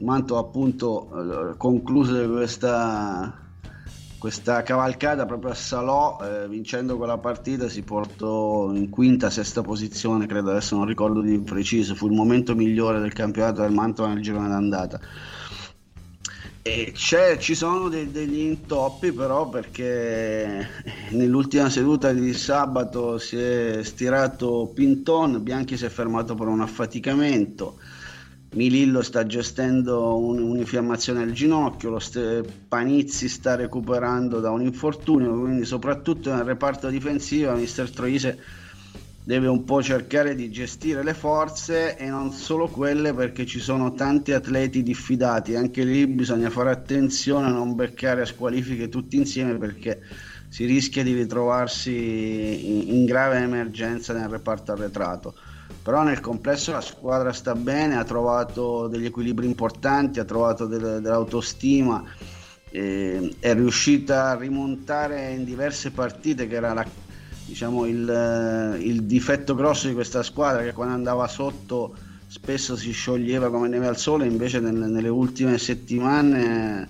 Manto 0.00 0.38
appunto 0.38 1.52
eh, 1.52 1.56
concluse 1.56 2.26
questa, 2.26 3.38
questa 4.18 4.62
cavalcata 4.62 5.26
proprio 5.26 5.50
a 5.50 5.54
Salò, 5.54 6.18
eh, 6.22 6.48
vincendo 6.48 6.96
quella 6.96 7.18
partita 7.18 7.68
si 7.68 7.82
portò 7.82 8.72
in 8.72 8.88
quinta, 8.88 9.28
sesta 9.28 9.62
posizione, 9.62 10.26
credo 10.26 10.50
adesso 10.50 10.76
non 10.76 10.86
ricordo 10.86 11.20
di 11.20 11.38
preciso, 11.40 11.94
fu 11.94 12.06
il 12.06 12.14
momento 12.14 12.54
migliore 12.54 12.98
del 12.98 13.12
campionato 13.12 13.60
del 13.60 13.72
Mantova 13.72 14.12
nel 14.12 14.22
girone 14.22 14.48
d'andata. 14.48 15.00
E 16.62 16.92
ci 16.94 17.54
sono 17.54 17.88
dei, 17.88 18.10
degli 18.10 18.40
intoppi 18.40 19.12
però 19.12 19.48
perché 19.48 20.66
nell'ultima 21.10 21.70
seduta 21.70 22.12
di 22.12 22.32
sabato 22.34 23.18
si 23.18 23.36
è 23.36 23.80
stirato 23.82 24.70
Pinton, 24.74 25.42
Bianchi 25.42 25.76
si 25.78 25.86
è 25.86 25.88
fermato 25.88 26.34
per 26.34 26.48
un 26.48 26.60
affaticamento 26.60 27.78
Milillo 28.52 29.00
sta 29.02 29.26
gestendo 29.26 30.18
un, 30.18 30.40
un'infiammazione 30.42 31.22
al 31.22 31.30
ginocchio, 31.32 31.90
lo 31.90 31.98
st- 32.00 32.42
Panizzi 32.66 33.28
sta 33.28 33.54
recuperando 33.54 34.40
da 34.40 34.50
un 34.50 34.62
infortunio, 34.62 35.38
quindi 35.38 35.64
soprattutto 35.64 36.34
nel 36.34 36.44
reparto 36.44 36.88
difensivo 36.88 37.54
mister 37.54 37.92
Troise 37.92 38.40
deve 39.22 39.46
un 39.46 39.62
po' 39.64 39.80
cercare 39.82 40.34
di 40.34 40.50
gestire 40.50 41.04
le 41.04 41.14
forze 41.14 41.96
e 41.96 42.08
non 42.08 42.32
solo 42.32 42.68
quelle 42.70 43.14
perché 43.14 43.46
ci 43.46 43.60
sono 43.60 43.92
tanti 43.94 44.32
atleti 44.32 44.82
diffidati, 44.82 45.54
anche 45.54 45.84
lì 45.84 46.06
bisogna 46.08 46.50
fare 46.50 46.70
attenzione 46.70 47.46
a 47.46 47.50
non 47.50 47.74
beccare 47.76 48.26
squalifiche 48.26 48.88
tutti 48.88 49.16
insieme 49.16 49.58
perché 49.58 50.00
si 50.48 50.64
rischia 50.64 51.04
di 51.04 51.12
ritrovarsi 51.14 51.92
in, 52.66 52.96
in 52.96 53.04
grave 53.04 53.38
emergenza 53.38 54.12
nel 54.12 54.28
reparto 54.28 54.72
arretrato 54.72 55.34
però 55.82 56.02
nel 56.02 56.20
complesso 56.20 56.72
la 56.72 56.80
squadra 56.80 57.32
sta 57.32 57.54
bene, 57.54 57.96
ha 57.96 58.04
trovato 58.04 58.86
degli 58.88 59.06
equilibri 59.06 59.46
importanti, 59.46 60.20
ha 60.20 60.24
trovato 60.24 60.66
del, 60.66 61.00
dell'autostima, 61.00 62.04
eh, 62.70 63.34
è 63.40 63.54
riuscita 63.54 64.30
a 64.30 64.36
rimontare 64.36 65.32
in 65.32 65.44
diverse 65.44 65.90
partite 65.90 66.46
che 66.46 66.54
era 66.54 66.72
la, 66.72 66.86
diciamo, 67.46 67.86
il, 67.86 68.78
il, 68.80 69.02
difetto 69.04 69.54
grosso 69.54 69.88
di 69.88 69.94
questa 69.94 70.22
squadra 70.22 70.62
che 70.62 70.72
quando 70.72 70.94
andava 70.94 71.26
sotto 71.26 71.94
spesso 72.26 72.76
si 72.76 72.92
scioglieva 72.92 73.50
come 73.50 73.68
neve 73.68 73.88
al 73.88 73.96
sole, 73.96 74.26
invece 74.26 74.60
nel, 74.60 74.74
nelle 74.74 75.08
ultime 75.08 75.58
settimane 75.58 76.88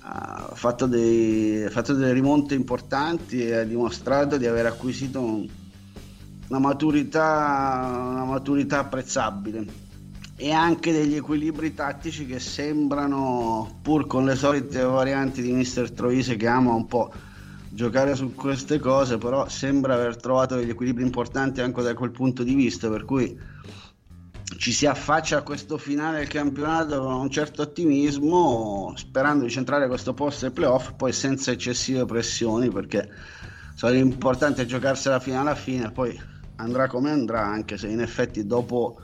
ha 0.00 0.50
fatto, 0.54 0.86
dei, 0.86 1.64
ha 1.64 1.70
fatto 1.70 1.94
delle 1.94 2.12
rimonte 2.12 2.54
importanti 2.54 3.46
e 3.46 3.54
ha 3.54 3.64
dimostrato 3.64 4.36
di 4.36 4.46
aver 4.46 4.66
acquisito 4.66 5.20
un 5.20 5.46
una 6.48 6.58
maturità, 6.58 8.08
una 8.10 8.24
maturità 8.24 8.80
apprezzabile. 8.80 9.84
E 10.38 10.52
anche 10.52 10.92
degli 10.92 11.14
equilibri 11.14 11.72
tattici 11.72 12.26
che 12.26 12.38
sembrano, 12.38 13.78
pur 13.80 14.06
con 14.06 14.24
le 14.26 14.36
solite 14.36 14.82
varianti 14.82 15.40
di 15.40 15.52
Mister 15.52 15.90
Troise 15.90 16.36
che 16.36 16.46
ama 16.46 16.74
un 16.74 16.86
po' 16.86 17.10
giocare 17.70 18.14
su 18.14 18.34
queste 18.34 18.78
cose, 18.78 19.16
però 19.16 19.48
sembra 19.48 19.94
aver 19.94 20.16
trovato 20.16 20.56
degli 20.56 20.70
equilibri 20.70 21.02
importanti 21.02 21.60
anche 21.62 21.82
da 21.82 21.94
quel 21.94 22.10
punto 22.10 22.42
di 22.42 22.54
vista, 22.54 22.88
per 22.90 23.04
cui 23.04 23.38
ci 24.58 24.72
si 24.72 24.86
affaccia 24.86 25.38
a 25.38 25.42
questo 25.42 25.76
finale 25.76 26.18
del 26.18 26.28
campionato 26.28 27.00
con 27.02 27.14
un 27.14 27.30
certo 27.30 27.62
ottimismo, 27.62 28.92
sperando 28.94 29.44
di 29.44 29.50
centrare 29.50 29.88
questo 29.88 30.14
posto 30.14 30.46
ai 30.46 30.52
playoff, 30.52 30.92
poi 30.96 31.12
senza 31.12 31.50
eccessive 31.50 32.04
pressioni, 32.04 32.70
perché 32.70 33.08
so, 33.74 33.88
l'importante 33.88 34.62
è 34.62 34.66
giocarsela 34.66 35.18
fino 35.18 35.40
alla 35.40 35.54
fine, 35.54 35.90
poi 35.90 36.18
andrà 36.56 36.88
come 36.88 37.10
andrà, 37.10 37.44
anche 37.44 37.76
se 37.78 37.88
in 37.88 38.00
effetti 38.00 38.46
dopo 38.46 39.00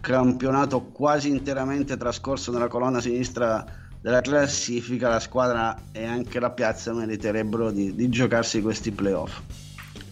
campionato 0.00 0.82
quasi 0.82 1.28
interamente 1.28 1.96
trascorso 1.96 2.52
nella 2.52 2.68
colonna 2.68 3.00
sinistra 3.00 3.64
della 4.00 4.20
classifica, 4.20 5.08
la 5.08 5.20
squadra 5.20 5.76
e 5.90 6.04
anche 6.04 6.38
la 6.38 6.50
piazza 6.50 6.92
meriterebbero 6.92 7.70
di, 7.70 7.94
di 7.94 8.08
giocarsi 8.08 8.60
questi 8.60 8.92
playoff. 8.92 9.40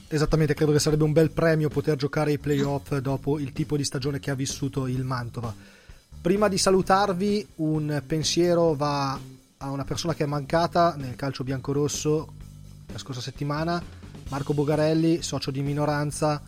Esattamente, 0.09 0.55
credo 0.55 0.73
che 0.73 0.79
sarebbe 0.79 1.05
un 1.05 1.13
bel 1.13 1.31
premio 1.31 1.69
poter 1.69 1.97
giocare 1.97 2.33
i 2.33 2.39
playoff 2.39 2.97
dopo 2.99 3.39
il 3.39 3.53
tipo 3.53 3.77
di 3.77 3.85
stagione 3.85 4.19
che 4.19 4.31
ha 4.31 4.35
vissuto 4.35 4.87
il 4.87 5.05
Mantova. 5.05 5.55
Prima 6.21 6.49
di 6.49 6.59
salutarvi, 6.59 7.47
un 7.57 8.03
pensiero 8.07 8.75
va 8.75 9.19
a 9.59 9.71
una 9.71 9.85
persona 9.85 10.15
che 10.15 10.25
è 10.25 10.27
mancata 10.27 10.95
nel 10.97 11.17
calcio 11.17 11.45
biancorosso 11.45 12.33
la 12.93 12.99
scorsa 12.99 13.21
settimana, 13.21 13.83
Marco 14.29 14.55
Bogarelli, 14.55 15.23
socio 15.23 15.51
di 15.51 15.63
minoranza, 15.63 16.41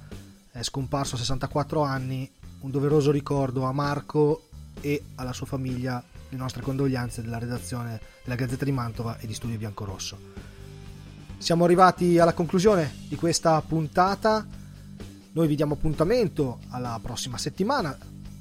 è 0.50 0.62
scomparso 0.62 1.16
a 1.16 1.18
64 1.18 1.82
anni, 1.82 2.30
un 2.60 2.70
doveroso 2.70 3.10
ricordo 3.10 3.64
a 3.64 3.72
Marco 3.72 4.48
e 4.80 5.02
alla 5.16 5.32
sua 5.32 5.46
famiglia, 5.46 6.02
le 6.28 6.36
nostre 6.36 6.62
condoglianze 6.62 7.22
della 7.22 7.38
redazione 7.38 8.00
della 8.22 8.36
Gazzetta 8.36 8.64
di 8.64 8.72
Mantova 8.72 9.18
e 9.18 9.26
di 9.26 9.34
Studio 9.34 9.58
Biancorosso. 9.58 10.18
Siamo 11.36 11.64
arrivati 11.64 12.18
alla 12.18 12.32
conclusione 12.32 12.90
di 13.08 13.16
questa 13.16 13.60
puntata, 13.60 14.46
noi 15.32 15.46
vi 15.46 15.56
diamo 15.56 15.74
appuntamento 15.74 16.60
alla 16.70 16.98
prossima 17.02 17.36
settimana, 17.36 17.96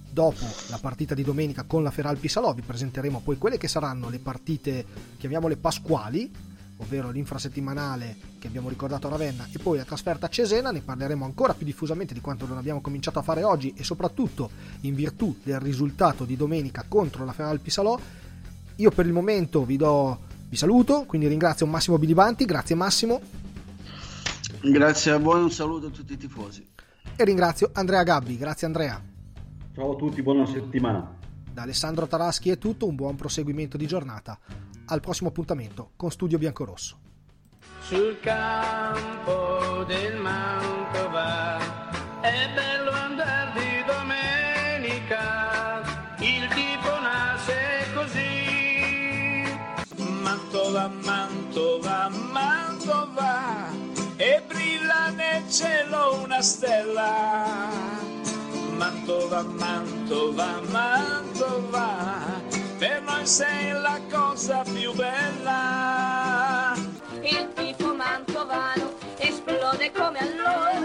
dopo 0.10 0.46
la 0.70 0.78
partita 0.78 1.16
di 1.16 1.24
domenica 1.24 1.64
con 1.64 1.82
la 1.82 1.90
Feralpi 1.90 2.28
Salò 2.28 2.54
vi 2.54 2.62
presenteremo 2.62 3.20
poi 3.22 3.38
quelle 3.38 3.58
che 3.58 3.68
saranno 3.68 4.10
le 4.10 4.20
partite, 4.20 4.86
chiamiamole 5.18 5.58
pasquali, 5.58 6.32
ovvero 6.84 7.10
l'infrasettimanale 7.10 8.16
che 8.40 8.48
abbiamo 8.48 8.70
ricordato 8.70 9.08
a 9.08 9.10
Ravenna 9.10 9.48
e 9.52 9.60
poi 9.60 9.78
la 9.78 9.84
trasferta 9.84 10.28
a 10.28 10.30
Cesena, 10.30 10.72
ne 10.72 10.82
parleremo 10.82 11.26
ancora 11.26 11.54
più 11.54 11.66
diffusamente 11.66 12.14
di 12.14 12.22
quanto 12.22 12.46
non 12.46 12.58
abbiamo 12.58 12.82
cominciato 12.82 13.20
a 13.20 13.24
fare 13.24 13.44
oggi 13.44 13.74
e 13.76 13.84
soprattutto 13.84 14.50
in 14.82 14.94
virtù 14.94 15.36
del 15.44 15.60
risultato 15.60 16.26
di 16.26 16.38
domenica 16.38 16.86
contro 16.88 17.26
la 17.26 17.34
Feral 17.34 17.60
Pisalò. 17.60 18.00
Io 18.76 18.92
per 18.92 19.06
il 19.06 19.14
momento 19.14 19.66
vi 19.66 19.78
do 19.78 20.32
vi 20.54 20.60
saluto, 20.60 21.06
quindi 21.08 21.28
ringrazio 21.28 21.66
Massimo 21.66 21.98
Bilibanti, 21.98 22.46
grazie 22.46 22.76
Massimo. 22.76 23.20
Grazie 24.62 25.12
a 25.12 25.18
voi, 25.18 25.42
un 25.42 25.50
saluto 25.50 25.88
a 25.88 25.90
tutti 25.90 26.14
i 26.14 26.18
tifosi. 26.18 26.70
E 27.16 27.24
ringrazio 27.24 27.72
Andrea 27.74 28.04
Gabbi, 28.04 28.38
grazie 28.38 28.68
Andrea. 28.68 29.02
Ciao 29.74 29.94
a 29.94 29.96
tutti, 29.96 30.22
buona 30.22 30.46
settimana. 30.46 31.22
Da 31.54 31.62
Alessandro 31.62 32.08
Taraschi 32.08 32.50
è 32.50 32.58
tutto, 32.58 32.88
un 32.88 32.96
buon 32.96 33.16
proseguimento 33.16 33.78
di 33.78 33.86
giornata 33.86 34.40
al 34.86 35.02
prossimo 35.02 35.30
appuntamento 35.30 35.92
con 35.96 36.10
Studio 36.10 36.40
Biancorosso. 36.40 36.98
Sul 37.82 38.20
campo 38.22 39.84
del 39.86 40.20
Mantova 40.20 41.60
è 42.22 42.50
bello 42.56 42.90
andare 42.90 43.52
di 43.54 43.84
domenica, 43.86 45.84
il 46.22 46.48
tipo 46.48 46.90
nasce 46.90 47.86
così. 47.94 49.44
Mantova, 50.24 50.88
Mantova, 51.04 52.10
Mantova 52.10 53.68
e 54.16 54.42
brilla 54.48 55.12
nel 55.12 55.48
cielo 55.52 56.24
una 56.24 56.42
stella. 56.42 58.23
Mantova, 58.84 59.44
Mantova, 59.44 60.60
Mantova 60.70 62.42
per 62.78 63.02
noi 63.04 63.26
sei 63.26 63.72
la 63.72 63.98
cosa 64.12 64.62
più 64.64 64.92
bella. 64.94 66.74
Il 67.22 67.48
tifo 67.56 67.96
mantovano 67.96 68.92
esplode 69.20 69.90
come 69.94 70.20
allora. 70.20 70.82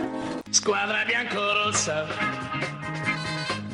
Squadra 0.48 1.04
biancorossa, 1.04 2.06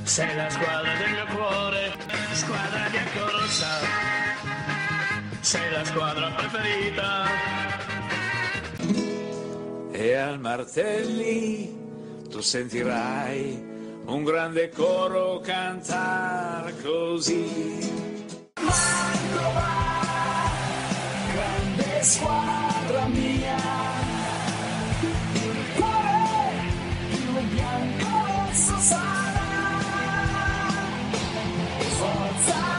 sei 0.04 0.34
la 0.34 0.48
squadra 0.48 0.94
del 0.96 1.10
mio 1.10 1.26
cuore. 1.26 1.92
Squadra 2.32 2.88
biancorossa, 2.88 3.68
sei 5.40 5.70
la 5.70 5.84
squadra 5.84 6.30
preferita. 6.30 7.26
E 9.92 10.14
al 10.14 10.40
Martelli 10.40 11.78
tu 12.30 12.40
sentirai 12.40 13.72
un 14.06 14.22
grande 14.24 14.68
coro 14.70 15.40
cantar 15.40 16.72
così. 16.82 17.82
Mantova, 18.60 19.70
grande 21.32 22.02
squadra 22.02 23.06
mia, 23.06 23.56
il 25.32 25.74
cuore 25.76 26.52
più 27.08 27.54
bianco 27.54 28.08
rosso 28.26 28.78
sarà, 28.78 29.40
forza! 31.98 32.73